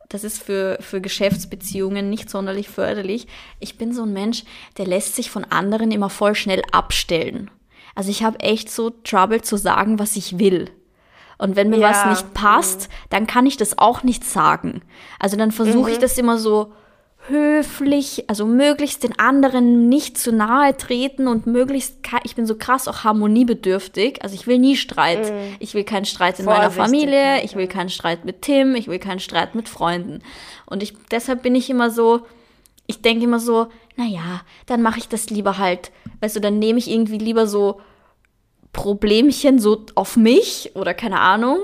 [0.10, 3.28] Das ist für, für Geschäftsbeziehungen nicht sonderlich förderlich.
[3.60, 4.44] Ich bin so ein Mensch,
[4.78, 7.50] der lässt sich von anderen immer voll schnell abstellen.
[7.96, 10.70] Also ich habe echt so Trouble zu sagen, was ich will.
[11.40, 11.90] Und wenn mir ja.
[11.90, 14.82] was nicht passt, dann kann ich das auch nicht sagen.
[15.18, 15.94] Also dann versuche mhm.
[15.94, 16.74] ich das immer so
[17.28, 22.88] höflich, also möglichst den anderen nicht zu nahe treten und möglichst, ich bin so krass
[22.88, 24.22] auch harmoniebedürftig.
[24.22, 25.32] Also ich will nie Streit.
[25.32, 25.56] Mhm.
[25.60, 28.88] Ich will keinen Streit in Vorsichtig, meiner Familie, ich will keinen Streit mit Tim, ich
[28.88, 30.22] will keinen Streit mit Freunden.
[30.66, 32.22] Und ich, deshalb bin ich immer so,
[32.86, 36.80] ich denke immer so, naja, dann mache ich das lieber halt, weißt du, dann nehme
[36.80, 37.80] ich irgendwie lieber so
[38.74, 41.60] Problemchen so auf mich oder keine Ahnung.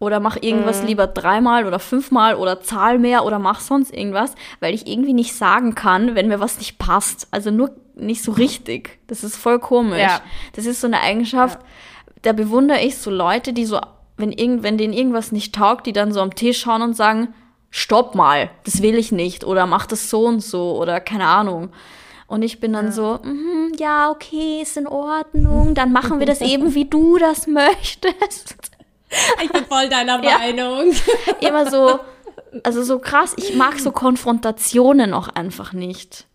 [0.00, 0.88] Oder mach irgendwas mhm.
[0.88, 5.34] lieber dreimal oder fünfmal oder zahl mehr oder mach sonst irgendwas, weil ich irgendwie nicht
[5.34, 7.28] sagen kann, wenn mir was nicht passt.
[7.30, 8.98] Also nur nicht so richtig.
[9.06, 10.00] Das ist voll komisch.
[10.00, 10.20] Ja.
[10.52, 12.12] Das ist so eine Eigenschaft, ja.
[12.22, 13.80] da bewundere ich so Leute, die so
[14.16, 17.34] wenn, irgend, wenn denen irgendwas nicht taugt, die dann so am Tisch schauen und sagen,
[17.70, 21.70] stopp mal, das will ich nicht oder mach das so und so oder keine Ahnung.
[22.26, 22.92] Und ich bin dann ja.
[22.92, 27.46] so, mm, ja, okay, ist in Ordnung, dann machen wir das eben, wie du das
[27.46, 28.56] möchtest.
[29.42, 30.38] Ich bin voll deiner ja.
[30.38, 30.92] Meinung.
[31.40, 32.00] Immer so,
[32.62, 36.26] also so krass, ich mag so Konfrontationen auch einfach nicht.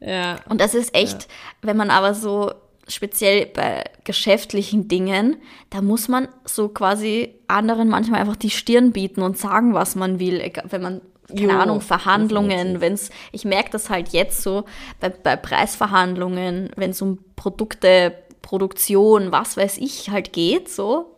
[0.00, 0.36] Ja.
[0.48, 1.28] Und das ist echt, ja.
[1.62, 2.52] wenn man aber so
[2.88, 5.36] speziell bei geschäftlichen Dingen,
[5.70, 10.18] da muss man so quasi anderen manchmal einfach die Stirn bieten und sagen, was man
[10.18, 14.64] will, wenn man keine jo, Ahnung, Verhandlungen, wenn es, ich merke das halt jetzt so
[15.00, 21.16] bei, bei Preisverhandlungen, wenn es um Produkte, Produktion, was weiß ich halt geht, so.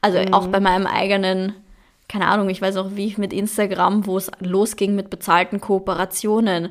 [0.00, 0.34] Also mhm.
[0.34, 1.54] auch bei meinem eigenen,
[2.08, 6.70] keine Ahnung, ich weiß auch, wie ich mit Instagram, wo es losging mit bezahlten Kooperationen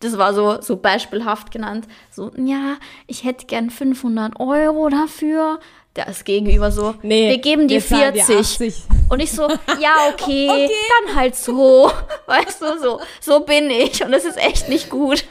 [0.00, 1.88] das war so, so beispielhaft genannt.
[2.10, 2.76] So, ja,
[3.06, 5.58] ich hätte gern 500 Euro dafür.
[5.94, 8.82] Das Gegenüber so, nee, wir geben dir 40.
[9.08, 9.48] Und ich so,
[9.80, 10.70] ja, okay, okay,
[11.06, 11.90] dann halt so.
[12.26, 14.04] Weißt du, so, so bin ich.
[14.04, 15.24] Und das ist echt nicht gut.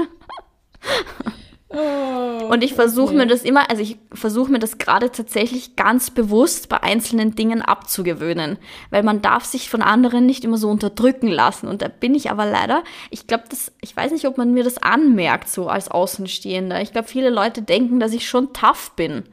[1.70, 3.18] Oh, und ich versuche okay.
[3.18, 7.62] mir das immer, also ich versuche mir das gerade tatsächlich ganz bewusst bei einzelnen Dingen
[7.62, 8.58] abzugewöhnen,
[8.90, 11.68] weil man darf sich von anderen nicht immer so unterdrücken lassen.
[11.68, 14.64] Und da bin ich aber leider, ich glaube, das, ich weiß nicht, ob man mir
[14.64, 16.82] das anmerkt, so als Außenstehender.
[16.82, 19.24] Ich glaube, viele Leute denken, dass ich schon tough bin.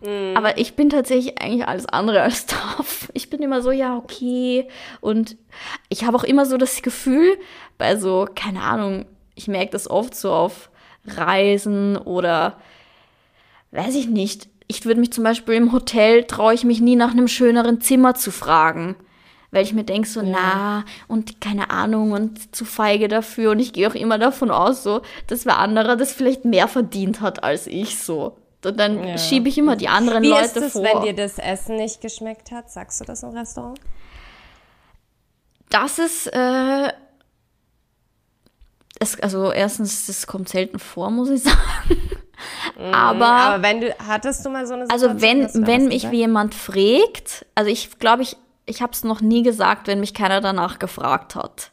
[0.00, 0.36] Mhm.
[0.36, 3.08] Aber ich bin tatsächlich eigentlich alles andere als tough.
[3.14, 4.68] Ich bin immer so, ja, okay.
[5.00, 5.36] Und
[5.88, 7.38] ich habe auch immer so das Gefühl,
[7.78, 10.70] bei so, keine Ahnung, ich merke das oft so auf
[11.06, 12.58] Reisen oder
[13.70, 14.48] weiß ich nicht.
[14.66, 18.14] Ich würde mich zum Beispiel im Hotel, traue ich mich nie nach einem schöneren Zimmer
[18.14, 18.96] zu fragen.
[19.50, 20.28] Weil ich mir denke, so, ja.
[20.30, 23.52] na, und keine Ahnung, und zu feige dafür.
[23.52, 27.22] Und ich gehe auch immer davon aus, so, dass wer anderer das vielleicht mehr verdient
[27.22, 28.36] hat als ich so.
[28.64, 29.18] Und dann ja.
[29.18, 30.82] schiebe ich immer die anderen Wie Leute ist es, vor.
[30.82, 32.70] wenn dir das Essen nicht geschmeckt hat?
[32.70, 33.78] Sagst du das im Restaurant?
[35.70, 36.92] Das ist äh,
[38.98, 41.58] es, also erstens, das kommt selten vor, muss ich sagen.
[42.78, 45.44] Mhm, aber, aber wenn du, hattest du mal so eine also Situation?
[45.44, 48.36] Also wenn, wenn mich jemand fragt, also ich glaube, ich,
[48.66, 51.70] ich habe es noch nie gesagt, wenn mich keiner danach gefragt hat.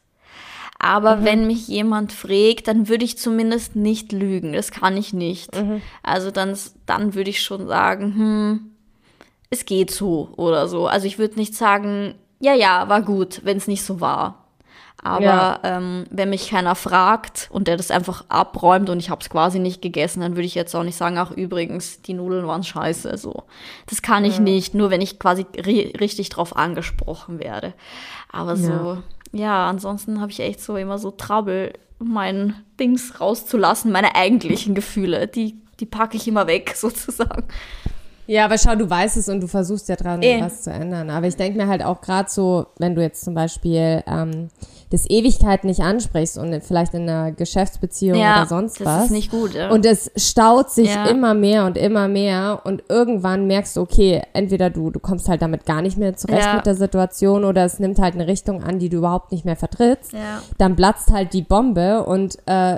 [0.85, 1.25] Aber mhm.
[1.25, 4.53] wenn mich jemand fragt, dann würde ich zumindest nicht lügen.
[4.53, 5.59] Das kann ich nicht.
[5.59, 5.81] Mhm.
[6.03, 6.55] Also dann,
[6.85, 8.71] dann würde ich schon sagen, hm,
[9.49, 10.85] es geht so oder so.
[10.85, 14.45] Also ich würde nicht sagen, ja, ja, war gut, wenn es nicht so war.
[15.01, 15.59] Aber ja.
[15.63, 19.57] ähm, wenn mich keiner fragt und der das einfach abräumt und ich habe es quasi
[19.57, 23.17] nicht gegessen, dann würde ich jetzt auch nicht sagen, ach übrigens, die Nudeln waren scheiße.
[23.17, 23.43] So,
[23.87, 24.41] das kann ich ja.
[24.41, 27.73] nicht, nur wenn ich quasi ri richtig drauf angesprochen werde.
[28.31, 28.97] Aber so,
[29.35, 35.27] ja, ansonsten habe ich echt so immer so Trouble, mein Dings rauszulassen, meine eigentlichen Gefühle,
[35.27, 37.43] die die packe ich immer weg sozusagen.
[38.27, 40.41] Ja, aber schau, du weißt es und du versuchst ja dran, e.
[40.41, 41.11] was zu ändern.
[41.11, 44.49] Aber ich denke mir halt auch gerade so, wenn du jetzt zum Beispiel ähm,
[44.95, 48.95] das Ewigkeit nicht ansprichst und vielleicht in einer Geschäftsbeziehung ja, oder sonst das was.
[48.95, 49.69] Das ist nicht gut, ja.
[49.69, 51.05] Und es staut sich ja.
[51.05, 55.41] immer mehr und immer mehr und irgendwann merkst du, okay, entweder du, du kommst halt
[55.41, 58.79] damit gar nicht mehr zurecht mit der Situation oder es nimmt halt eine Richtung an,
[58.79, 60.13] die du überhaupt nicht mehr vertrittst.
[60.13, 60.41] Ja.
[60.57, 62.77] Dann platzt halt die Bombe und äh,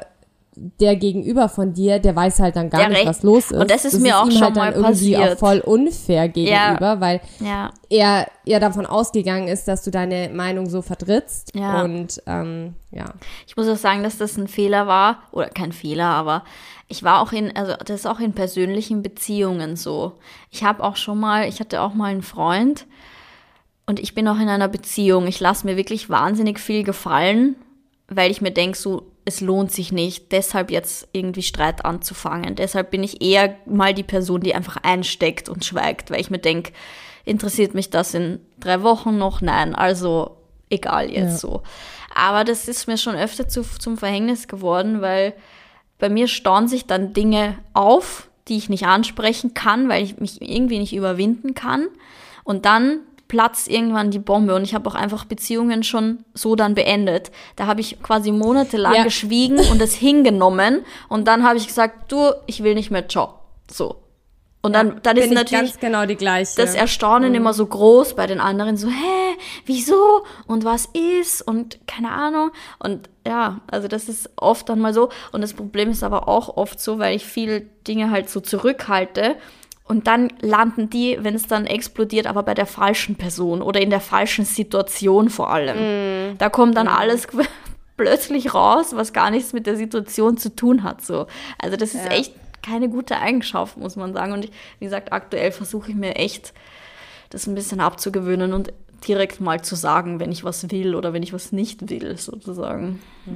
[0.79, 3.59] der Gegenüber von dir, der weiß halt dann gar der nicht, was los ist.
[3.59, 5.33] Und das ist das mir ist auch schon halt mal passiert.
[5.33, 7.01] auch voll unfair gegenüber, ja.
[7.01, 7.71] weil ja.
[7.89, 11.55] er ja davon ausgegangen ist, dass du deine Meinung so vertrittst.
[11.55, 11.83] Ja.
[11.83, 13.05] Und ähm, ja.
[13.45, 16.43] Ich muss auch sagen, dass das ein Fehler war, oder kein Fehler, aber
[16.87, 20.13] ich war auch in, also das ist auch in persönlichen Beziehungen so.
[20.49, 22.87] Ich habe auch schon mal, ich hatte auch mal einen Freund
[23.85, 25.27] und ich bin auch in einer Beziehung.
[25.27, 27.55] Ich lasse mir wirklich wahnsinnig viel gefallen,
[28.07, 32.55] weil ich mir denke, so es lohnt sich nicht, deshalb jetzt irgendwie Streit anzufangen.
[32.55, 36.39] Deshalb bin ich eher mal die Person, die einfach einsteckt und schweigt, weil ich mir
[36.39, 36.71] denke,
[37.25, 39.41] interessiert mich das in drei Wochen noch?
[39.41, 40.37] Nein, also
[40.69, 41.49] egal jetzt ja.
[41.49, 41.63] so.
[42.15, 45.33] Aber das ist mir schon öfter zu, zum Verhängnis geworden, weil
[45.99, 50.41] bei mir stauen sich dann Dinge auf, die ich nicht ansprechen kann, weil ich mich
[50.41, 51.89] irgendwie nicht überwinden kann.
[52.45, 56.75] Und dann platzt irgendwann die Bombe und ich habe auch einfach Beziehungen schon so dann
[56.75, 57.31] beendet.
[57.55, 59.03] Da habe ich quasi monatelang ja.
[59.03, 63.35] geschwiegen und es hingenommen und dann habe ich gesagt, du, ich will nicht mehr, ciao.
[63.69, 64.03] So.
[64.63, 67.35] Und dann, ja, dann ist natürlich genau das Erstaunen mhm.
[67.35, 72.51] immer so groß bei den anderen, so, hä, wieso und was ist und keine Ahnung.
[72.79, 75.09] Und ja, also das ist oft dann mal so.
[75.31, 79.37] Und das Problem ist aber auch oft so, weil ich viele Dinge halt so zurückhalte
[79.87, 83.89] und dann landen die, wenn es dann explodiert, aber bei der falschen Person oder in
[83.89, 86.33] der falschen Situation vor allem.
[86.33, 86.37] Mm.
[86.37, 86.89] Da kommt dann mm.
[86.89, 87.27] alles
[87.97, 91.01] plötzlich raus, was gar nichts mit der Situation zu tun hat.
[91.01, 91.27] So.
[91.57, 92.11] Also das ist ja.
[92.11, 94.33] echt keine gute Eigenschaft, muss man sagen.
[94.33, 96.53] Und ich, wie gesagt, aktuell versuche ich mir echt
[97.29, 98.73] das ein bisschen abzugewöhnen und
[99.07, 103.01] direkt mal zu sagen, wenn ich was will oder wenn ich was nicht will, sozusagen.
[103.25, 103.33] Ja.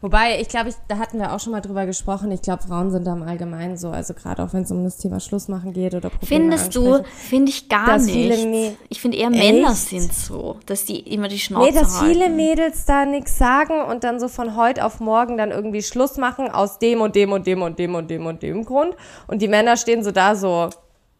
[0.00, 2.30] Wobei, ich glaube, ich, da hatten wir auch schon mal drüber gesprochen.
[2.32, 4.98] Ich glaube, Frauen sind da im Allgemeinen so, also gerade auch wenn es um das
[4.98, 7.04] Thema Schluss machen geht oder Probleme Findest du?
[7.28, 8.76] Finde ich gar nicht.
[8.88, 9.38] ich finde eher Echt?
[9.38, 12.12] Männer sind so, dass die immer die Schnauze Nee, dass halten.
[12.12, 16.16] viele Mädels da nichts sagen und dann so von heute auf morgen dann irgendwie Schluss
[16.16, 18.94] machen aus dem und dem und dem und dem und dem und dem Grund.
[19.26, 20.70] Und die Männer stehen so da so,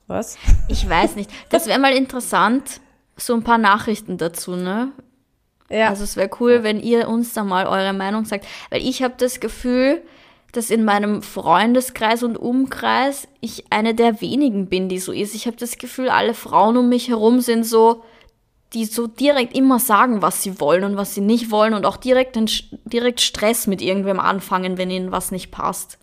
[0.06, 0.36] was?
[0.68, 1.30] Ich weiß nicht.
[1.50, 2.80] Das wäre mal interessant,
[3.16, 4.92] so ein paar Nachrichten dazu, ne?
[5.72, 5.88] Ja.
[5.88, 8.46] Also es wäre cool, wenn ihr uns da mal eure Meinung sagt.
[8.70, 10.02] Weil ich habe das Gefühl,
[10.52, 15.34] dass in meinem Freundeskreis und Umkreis ich eine der wenigen bin, die so ist.
[15.34, 18.02] Ich habe das Gefühl, alle Frauen um mich herum sind so,
[18.74, 21.96] die so direkt immer sagen, was sie wollen und was sie nicht wollen und auch
[21.96, 22.48] direkt, den,
[22.84, 25.98] direkt Stress mit irgendwem anfangen, wenn ihnen was nicht passt.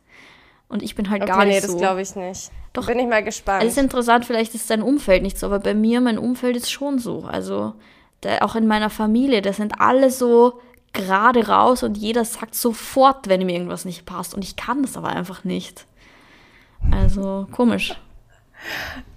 [0.67, 1.73] Und ich bin halt okay, gar nicht nee, so.
[1.73, 2.51] das glaube ich nicht.
[2.73, 2.87] Doch.
[2.87, 3.63] Bin ich mal gespannt.
[3.63, 6.71] Es ist interessant, vielleicht ist dein Umfeld nicht so, aber bei mir, mein Umfeld ist
[6.71, 7.21] schon so.
[7.21, 7.73] Also
[8.41, 10.59] auch in meiner Familie, da sind alle so
[10.93, 14.33] gerade raus und jeder sagt sofort, wenn ihm irgendwas nicht passt.
[14.33, 15.85] Und ich kann das aber einfach nicht.
[16.91, 17.99] Also komisch.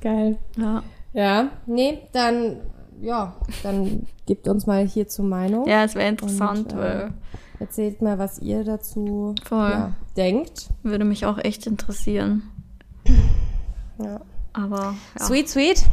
[0.00, 0.38] Geil.
[0.56, 0.82] Ja.
[1.14, 2.56] Ja, nee, dann,
[3.02, 5.68] ja, dann gebt uns mal hier zur Meinung.
[5.68, 7.08] Ja, es wäre interessant, und, äh,
[7.62, 10.70] Erzählt mal, was ihr dazu ja, denkt.
[10.82, 12.42] Würde mich auch echt interessieren.
[14.02, 14.20] Ja.
[14.52, 14.96] Aber.
[15.16, 15.24] Ja.
[15.24, 15.84] Sweet, sweet.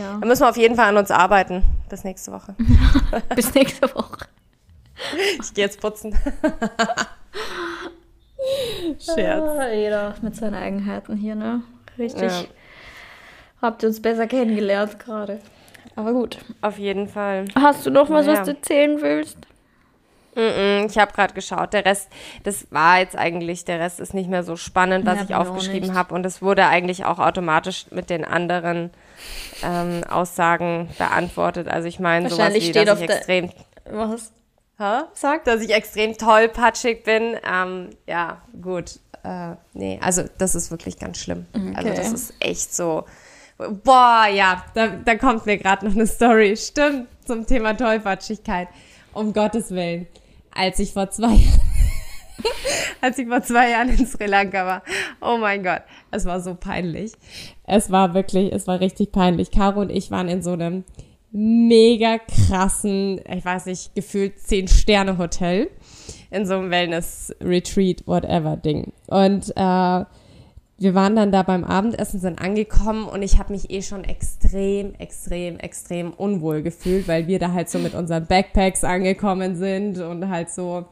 [0.00, 0.16] Ja.
[0.18, 1.62] Dann müssen wir auf jeden Fall an uns arbeiten.
[1.90, 2.54] Bis nächste Woche.
[3.36, 4.26] Bis nächste Woche.
[5.40, 6.14] Ich gehe jetzt putzen.
[8.98, 9.58] Scherz.
[9.58, 11.62] Ah, jeder mit seinen Eigenheiten hier, ne?
[11.98, 12.30] Richtig.
[12.30, 12.44] Ja.
[13.62, 15.40] Habt ihr uns besser kennengelernt gerade.
[15.96, 16.36] Aber gut.
[16.60, 17.46] Auf jeden Fall.
[17.54, 18.32] Hast du noch was, ja.
[18.32, 19.38] was du erzählen willst?
[20.34, 21.72] Ich habe gerade geschaut.
[21.72, 22.10] Der Rest,
[22.44, 25.94] das war jetzt eigentlich, der Rest ist nicht mehr so spannend, was ja, ich aufgeschrieben
[25.94, 26.14] habe.
[26.14, 28.90] Und es wurde eigentlich auch automatisch mit den anderen
[29.62, 31.68] ähm, Aussagen beantwortet.
[31.68, 33.50] Also ich meine, sowas wie, dass ich extrem...
[33.90, 34.32] Was?
[34.78, 35.02] Hä?
[35.14, 35.44] Sag?
[35.44, 37.36] Dass ich extrem tollpatschig bin.
[37.50, 38.98] Ähm, ja, gut.
[39.22, 41.46] Äh, nee, also das ist wirklich ganz schlimm.
[41.54, 41.72] Okay.
[41.74, 43.04] Also das ist echt so...
[43.84, 46.56] Boah, ja, da, da kommt mir gerade noch eine Story.
[46.56, 48.68] Stimmt, zum Thema Tollpatschigkeit.
[49.12, 50.06] Um Gottes Willen
[50.50, 51.38] als ich vor zwei
[53.00, 54.82] als ich vor zwei Jahren in Sri Lanka war.
[55.20, 57.12] Oh mein Gott, es war so peinlich.
[57.72, 59.52] Es war wirklich, es war richtig peinlich.
[59.52, 60.84] Caro und ich waren in so einem
[61.30, 65.70] mega krassen, ich weiß nicht, gefühlt zehn Sterne Hotel
[66.32, 68.92] in so einem Wellness Retreat, whatever Ding.
[69.06, 70.04] Und äh,
[70.80, 74.94] wir waren dann da beim Abendessen, sind angekommen und ich habe mich eh schon extrem,
[74.94, 80.28] extrem, extrem unwohl gefühlt, weil wir da halt so mit unseren Backpacks angekommen sind und
[80.28, 80.86] halt so,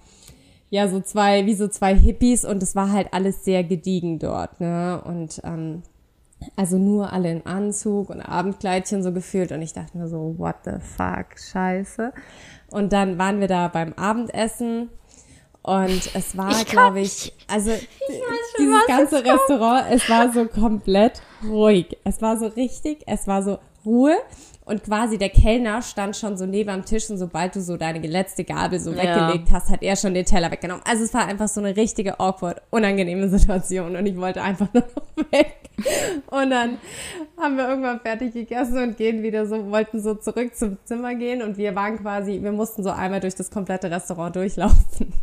[0.70, 4.60] ja, so zwei, wie so zwei Hippies und es war halt alles sehr gediegen dort,
[4.60, 5.02] ne?
[5.04, 5.82] Und ähm,
[6.56, 10.56] also nur alle in Anzug und Abendkleidchen so gefühlt und ich dachte mir so, what
[10.64, 12.12] the fuck, scheiße.
[12.70, 14.90] Und dann waren wir da beim Abendessen
[15.62, 17.88] und es war, glaube ich, also ich
[18.56, 21.96] schon, dieses ganze Restaurant, es war so komplett ruhig.
[22.04, 24.16] Es war so richtig, es war so Ruhe.
[24.68, 28.06] Und quasi der Kellner stand schon so neben am Tisch und sobald du so deine
[28.06, 28.98] letzte Gabel so ja.
[28.98, 30.82] weggelegt hast, hat er schon den Teller weggenommen.
[30.86, 34.82] Also es war einfach so eine richtige awkward, unangenehme Situation und ich wollte einfach nur
[34.94, 35.54] noch weg.
[36.26, 36.76] Und dann
[37.40, 41.40] haben wir irgendwann fertig gegessen und gehen wieder so, wollten so zurück zum Zimmer gehen
[41.40, 45.14] und wir waren quasi, wir mussten so einmal durch das komplette Restaurant durchlaufen.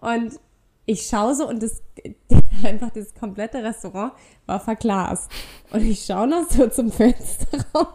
[0.00, 0.40] Und
[0.86, 1.82] ich schaue so und das,
[2.64, 4.12] einfach das komplette Restaurant
[4.46, 5.30] war verglast.
[5.70, 7.94] Und ich schaue noch so zum Fenster raus,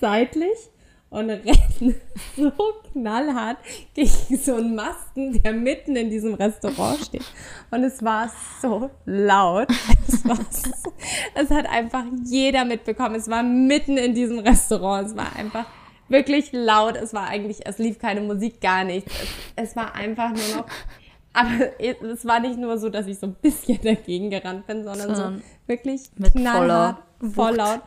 [0.00, 0.70] seitlich
[1.14, 1.54] und renne
[2.36, 2.52] so
[2.92, 3.58] knallhart
[3.94, 7.24] gegen so einen Masten, der mitten in diesem Restaurant steht.
[7.70, 9.68] Und es war so laut.
[10.08, 10.92] Es, war so,
[11.34, 13.14] es hat einfach jeder mitbekommen.
[13.14, 15.08] Es war mitten in diesem Restaurant.
[15.08, 15.66] Es war einfach
[16.08, 16.96] wirklich laut.
[16.96, 19.12] Es war eigentlich, es lief keine Musik, gar nichts.
[19.54, 20.66] Es, es war einfach nur noch
[21.34, 25.14] aber es war nicht nur so, dass ich so ein bisschen dagegen gerannt bin, sondern
[25.14, 25.32] so, so
[25.66, 26.98] wirklich knallhart,
[27.34, 27.80] voll laut.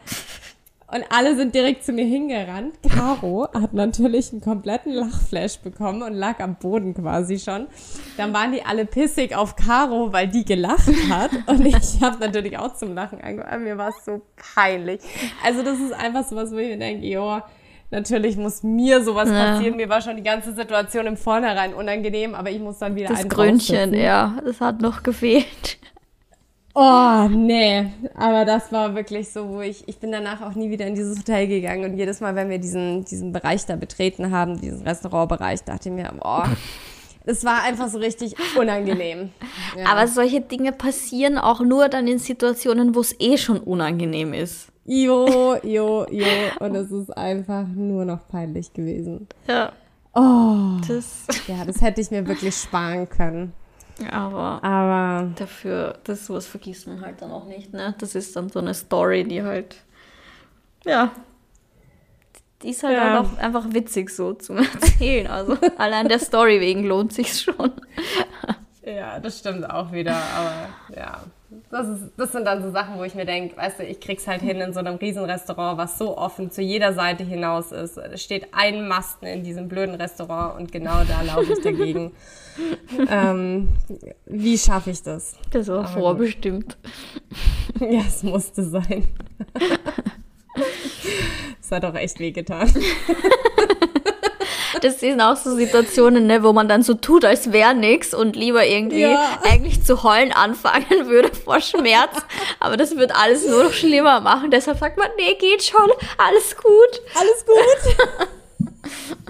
[0.89, 2.75] Und alle sind direkt zu mir hingerannt.
[2.89, 7.67] Caro hat natürlich einen kompletten Lachflash bekommen und lag am Boden quasi schon.
[8.15, 11.31] Dann waren die alle pissig auf Caro, weil die gelacht hat.
[11.47, 13.65] Und ich habe natürlich auch zum Lachen angefangen.
[13.65, 14.21] Mir war es so
[14.55, 15.01] peinlich.
[15.43, 17.41] Also das ist einfach so was, wo ich mir denke, jo,
[17.89, 19.53] Natürlich muss mir sowas ja.
[19.53, 19.77] passieren.
[19.77, 23.27] Mir war schon die ganze Situation im Vornherein unangenehm, aber ich muss dann wieder Das
[23.29, 25.77] Grünchen, ja, das hat noch gefehlt.
[26.79, 27.87] Oh, nee.
[28.13, 31.17] Aber das war wirklich so, wo ich, ich bin danach auch nie wieder in dieses
[31.17, 31.89] Hotel gegangen.
[31.89, 35.95] Und jedes Mal, wenn wir diesen, diesen Bereich da betreten haben, diesen Restaurantbereich, dachte ich
[35.95, 36.47] mir, boah,
[37.25, 39.29] es war einfach so richtig unangenehm.
[39.77, 39.91] Ja.
[39.91, 44.69] Aber solche Dinge passieren auch nur dann in Situationen, wo es eh schon unangenehm ist.
[44.87, 46.25] Jo, jo, jo.
[46.59, 49.27] Und es ist einfach nur noch peinlich gewesen.
[49.45, 49.73] Ja.
[50.13, 50.79] Oh.
[50.87, 51.27] Das.
[51.47, 53.53] Ja, das hätte ich mir wirklich sparen können.
[54.11, 57.95] Aber, Aber dafür, das sowas vergisst man halt dann auch nicht, ne?
[57.99, 59.75] Das ist dann so eine Story, die halt,
[60.85, 61.11] ja,
[62.61, 63.19] die ist halt ja.
[63.19, 65.27] auch einfach witzig so zum Erzählen.
[65.27, 67.71] Also allein der Story wegen lohnt sich schon.
[68.83, 71.23] Ja, das stimmt auch wieder, aber ja.
[71.69, 74.25] Das, ist, das sind dann so Sachen, wo ich mir denke, weißt du, ich krieg's
[74.25, 77.97] halt hin in so einem Riesenrestaurant, was so offen zu jeder Seite hinaus ist.
[77.97, 82.13] Es steht ein Masten in diesem blöden Restaurant und genau da laufe ich dagegen.
[83.09, 83.69] ähm,
[84.25, 85.35] wie schaffe ich das?
[85.51, 86.77] Das war Aber vorbestimmt.
[86.81, 86.91] Gut.
[87.91, 89.07] Ja, es musste sein.
[91.61, 92.71] Es hat auch echt wehgetan.
[94.81, 98.35] Das sind auch so Situationen, ne, wo man dann so tut, als wäre nichts und
[98.35, 99.39] lieber irgendwie ja.
[99.43, 102.21] eigentlich zu heulen anfangen würde vor Schmerz.
[102.59, 104.51] Aber das wird alles nur noch schlimmer machen.
[104.51, 107.01] Deshalb sagt man, nee, geht schon, alles gut.
[107.15, 107.97] Alles gut.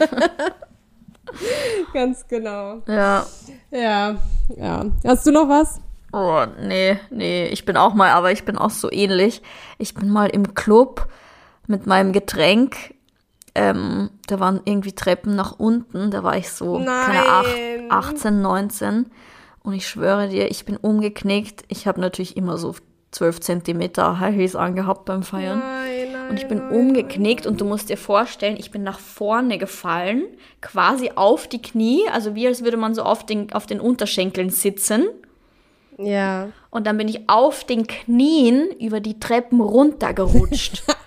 [1.93, 2.82] Ganz genau.
[2.88, 3.26] Ja.
[3.72, 4.16] Ja,
[4.56, 4.86] ja.
[5.06, 5.82] Hast du noch was?
[6.14, 9.41] Oh, nee, nee, ich bin auch mal, aber ich bin auch so ähnlich.
[9.78, 11.08] Ich bin mal im Club
[11.68, 12.95] mit meinem Getränk
[13.58, 17.05] ähm, da waren irgendwie Treppen nach unten, da war ich so, Nein.
[17.05, 17.47] keine 8,
[17.89, 19.05] 18, 19
[19.64, 21.64] und ich schwöre dir, ich bin umgeknickt.
[21.68, 22.76] Ich habe natürlich immer so
[23.12, 25.58] 12 Zentimeter High Heels angehabt beim Feiern.
[25.58, 29.58] Nein, nein, und ich bin umgeknickt und du musst dir vorstellen, ich bin nach vorne
[29.58, 30.26] gefallen,
[30.62, 34.51] quasi auf die Knie, also wie als würde man so auf den, auf den Unterschenkeln
[34.51, 35.08] sitzen.
[35.97, 36.49] Ja.
[36.70, 40.84] Und dann bin ich auf den Knien über die Treppen runtergerutscht.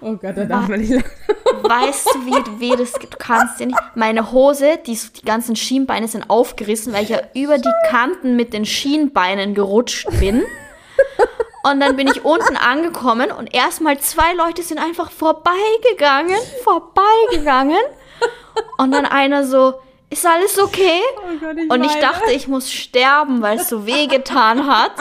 [0.00, 3.78] Oh Gott, da darf man nicht Weißt du, wie weh das Du kannst ja nicht.
[3.94, 8.52] Meine Hose, die, die ganzen Schienbeine sind aufgerissen, weil ich ja über die Kanten mit
[8.52, 10.44] den Schienbeinen gerutscht bin.
[11.64, 17.80] Und dann bin ich unten angekommen und erstmal zwei Leute sind einfach vorbeigegangen, vorbeigegangen.
[18.78, 19.74] Und dann einer so,
[20.10, 21.00] ist alles okay?
[21.16, 24.92] Oh Gott, ich und ich dachte, ich muss sterben, weil es so weh getan hat.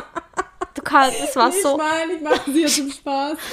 [0.77, 1.71] Du kannst, es war so.
[1.71, 3.37] Ich meine, ich mache sie jetzt im Spaß.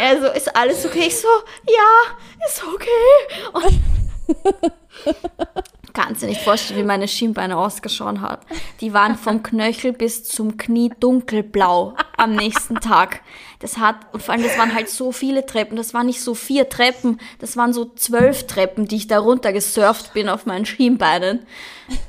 [0.00, 1.04] Also, ist alles okay?
[1.08, 1.28] Ich so,
[1.68, 2.88] ja, ist okay.
[3.52, 3.80] Und
[5.92, 8.40] kannst dir nicht vorstellen, wie meine Schienbeine ausgeschaut hat.
[8.80, 13.20] Die waren vom Knöchel bis zum Knie dunkelblau am nächsten Tag.
[13.58, 15.76] Das hat, und vor allem, das waren halt so viele Treppen.
[15.76, 19.52] Das waren nicht so vier Treppen, das waren so zwölf Treppen, die ich da runter
[19.52, 21.46] gesurft bin auf meinen Schienbeinen.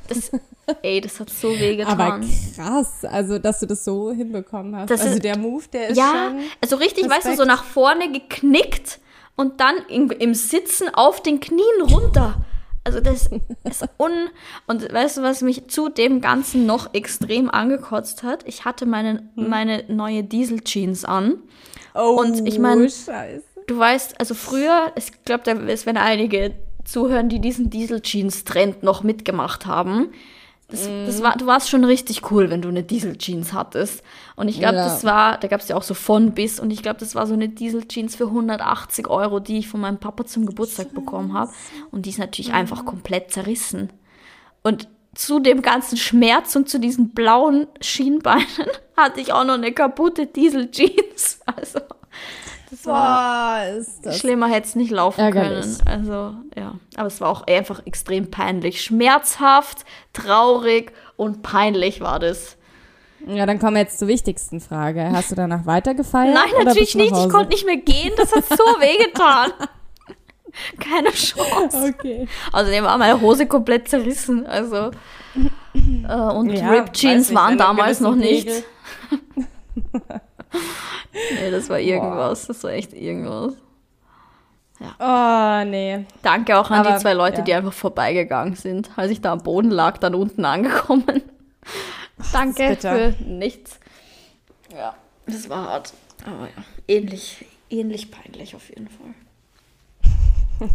[0.08, 0.30] Das,
[0.82, 2.00] ey, das hat so wehgetan.
[2.00, 2.20] Aber
[2.54, 4.90] krass, also, dass du das so hinbekommen hast.
[4.90, 6.38] Das also, ist, der Move, der ist ja, schon.
[6.38, 7.24] Ja, also richtig, Respekt.
[7.24, 9.00] weißt du, so nach vorne geknickt
[9.36, 12.44] und dann im, im Sitzen auf den Knien runter.
[12.84, 13.30] Also das
[13.64, 14.12] ist un...
[14.66, 18.46] Und weißt du, was mich zu dem Ganzen noch extrem angekotzt hat?
[18.46, 19.48] Ich hatte meine, hm.
[19.48, 21.38] meine neue Diesel-Jeans an.
[21.94, 23.42] Oh, und ich meine, Scheiße.
[23.66, 26.54] du weißt, also früher, ich glaube, es werden einige
[26.84, 30.12] zuhören, die diesen Diesel-Jeans-Trend noch mitgemacht haben.
[30.68, 34.02] Das, das war, du warst schon richtig cool, wenn du eine Diesel-Jeans hattest.
[34.34, 34.84] Und ich glaube, ja.
[34.84, 36.58] das war, da gab es ja auch so von bis.
[36.58, 39.98] Und ich glaube, das war so eine Diesel-Jeans für 180 Euro, die ich von meinem
[39.98, 41.52] Papa zum Geburtstag bekommen habe.
[41.90, 42.54] Und die ist natürlich ja.
[42.54, 43.90] einfach komplett zerrissen.
[44.62, 48.46] Und zu dem ganzen Schmerz und zu diesen blauen Schienbeinen
[48.96, 51.40] hatte ich auch noch eine kaputte Diesel-Jeans.
[51.56, 51.80] Also.
[52.74, 53.60] Das war
[54.02, 55.78] das schlimmer hätte es nicht laufen ärgerlich.
[55.78, 55.88] können.
[55.88, 56.74] Also, ja.
[56.96, 58.82] Aber es war auch einfach extrem peinlich.
[58.82, 62.56] Schmerzhaft, traurig und peinlich war das.
[63.28, 65.08] Ja, dann kommen wir jetzt zur wichtigsten Frage.
[65.12, 66.34] Hast du danach weitergefeiert?
[66.34, 67.16] Nein, natürlich nicht.
[67.16, 68.10] Ich konnte nicht mehr gehen.
[68.16, 69.52] Das hat so wehgetan.
[70.80, 71.94] Keine Chance.
[71.96, 72.26] Okay.
[72.52, 74.46] Außerdem war meine Hose komplett zerrissen.
[74.46, 74.90] Also.
[75.74, 78.48] Äh, und ja, Rip Jeans waren damals noch nicht.
[81.12, 82.42] nee, das war irgendwas.
[82.42, 82.48] Boah.
[82.48, 83.54] Das war echt irgendwas.
[84.80, 85.62] Ja.
[85.62, 86.04] Oh, nee.
[86.22, 87.44] Danke auch an Aber, die zwei Leute, ja.
[87.44, 88.90] die einfach vorbeigegangen sind.
[88.96, 91.22] Als ich da am Boden lag, dann unten angekommen.
[92.32, 93.78] Danke für nichts.
[94.74, 94.94] Ja,
[95.26, 95.92] das war hart.
[96.24, 99.14] Aber ja, ähnlich, ähnlich peinlich auf jeden Fall.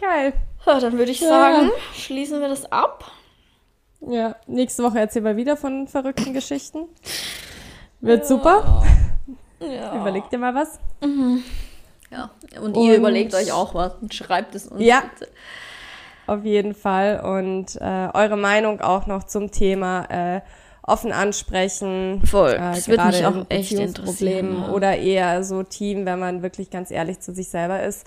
[0.00, 0.32] Geil.
[0.66, 3.12] Ja, dann würde ich sagen, schließen wir das ab.
[4.00, 6.84] Ja, nächste Woche erzählen wir wieder von verrückten Geschichten.
[8.00, 8.26] Wird ja.
[8.26, 8.82] super.
[9.60, 10.00] Ja.
[10.00, 10.78] Überlegt ihr mal was.
[11.02, 11.42] Mhm.
[12.10, 12.30] Ja,
[12.60, 14.80] und, und, ihr überlegt euch auch was und schreibt es uns.
[14.80, 15.30] Ja, bitte.
[16.26, 17.20] auf jeden Fall.
[17.20, 20.40] Und äh, eure Meinung auch noch zum Thema äh,
[20.82, 22.22] offen ansprechen.
[22.24, 22.52] Voll.
[22.52, 24.62] Äh, das wird mich auch echt interessieren.
[24.62, 24.68] Ja.
[24.70, 28.06] Oder eher so Team, wenn man wirklich ganz ehrlich zu sich selber ist.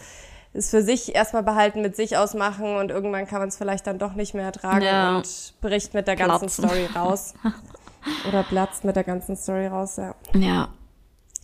[0.54, 4.00] Ist für sich erstmal behalten, mit sich ausmachen und irgendwann kann man es vielleicht dann
[4.00, 5.16] doch nicht mehr ertragen ja.
[5.16, 7.34] und bricht mit der ganzen Story raus.
[8.28, 10.16] Oder platzt mit der ganzen Story raus, ja.
[10.34, 10.70] Ja.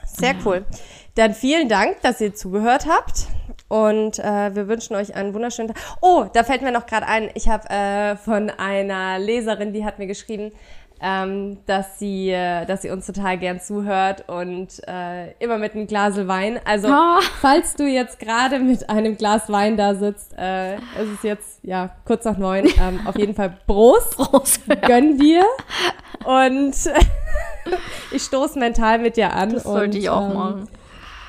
[0.05, 0.39] Sehr ja.
[0.45, 0.65] cool.
[1.15, 3.27] Dann vielen Dank, dass ihr zugehört habt.
[3.69, 5.83] Und äh, wir wünschen euch einen wunderschönen Tag.
[6.01, 9.99] Oh, da fällt mir noch gerade ein, ich habe äh, von einer Leserin, die hat
[9.99, 10.53] mir geschrieben,
[11.01, 15.87] ähm, dass sie, äh, dass sie uns total gern zuhört und äh, immer mit einem
[15.87, 16.59] Glas Wein.
[16.65, 17.19] Also oh.
[17.41, 21.95] falls du jetzt gerade mit einem Glas Wein da sitzt, äh, es ist jetzt ja
[22.05, 22.67] kurz nach neun.
[22.79, 24.75] Ähm, auf jeden Fall Prost, Prost ja.
[24.75, 25.43] gönn dir
[26.25, 26.75] und
[28.11, 29.53] ich stoße mental mit dir an.
[29.53, 30.69] Das sollte und, ich auch ähm, machen.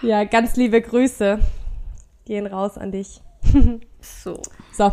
[0.03, 1.41] Ja, ganz liebe Grüße
[2.25, 3.21] gehen raus an dich.
[4.01, 4.41] so.
[4.73, 4.93] So.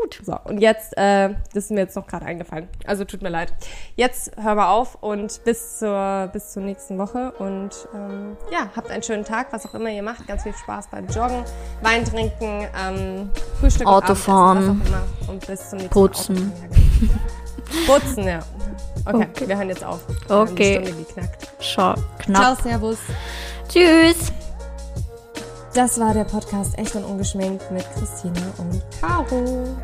[0.00, 0.20] Gut.
[0.24, 2.68] So, und jetzt, äh, das ist mir jetzt noch gerade eingefallen.
[2.86, 3.52] Also tut mir leid.
[3.96, 7.32] Jetzt hören wir auf und bis zur, bis zur nächsten Woche.
[7.38, 10.26] Und ähm, ja, habt einen schönen Tag, was auch immer ihr macht.
[10.26, 11.44] Ganz viel Spaß beim Joggen,
[11.82, 13.30] Wein trinken, ähm,
[13.60, 15.32] Frühstück, Autofahren, was auch immer.
[15.32, 16.52] Und bis zum nächsten Putzen.
[17.86, 18.40] Putzen, ja.
[19.06, 20.00] Okay, okay, wir hören jetzt auf.
[20.28, 20.78] Okay.
[20.78, 21.48] Eine Stunde geknackt.
[21.60, 22.42] Schau, knapp.
[22.42, 22.98] Ciao, Servus.
[23.68, 24.32] Tschüss.
[25.74, 29.76] Das war der Podcast Echt und Ungeschminkt mit Christina und Caro.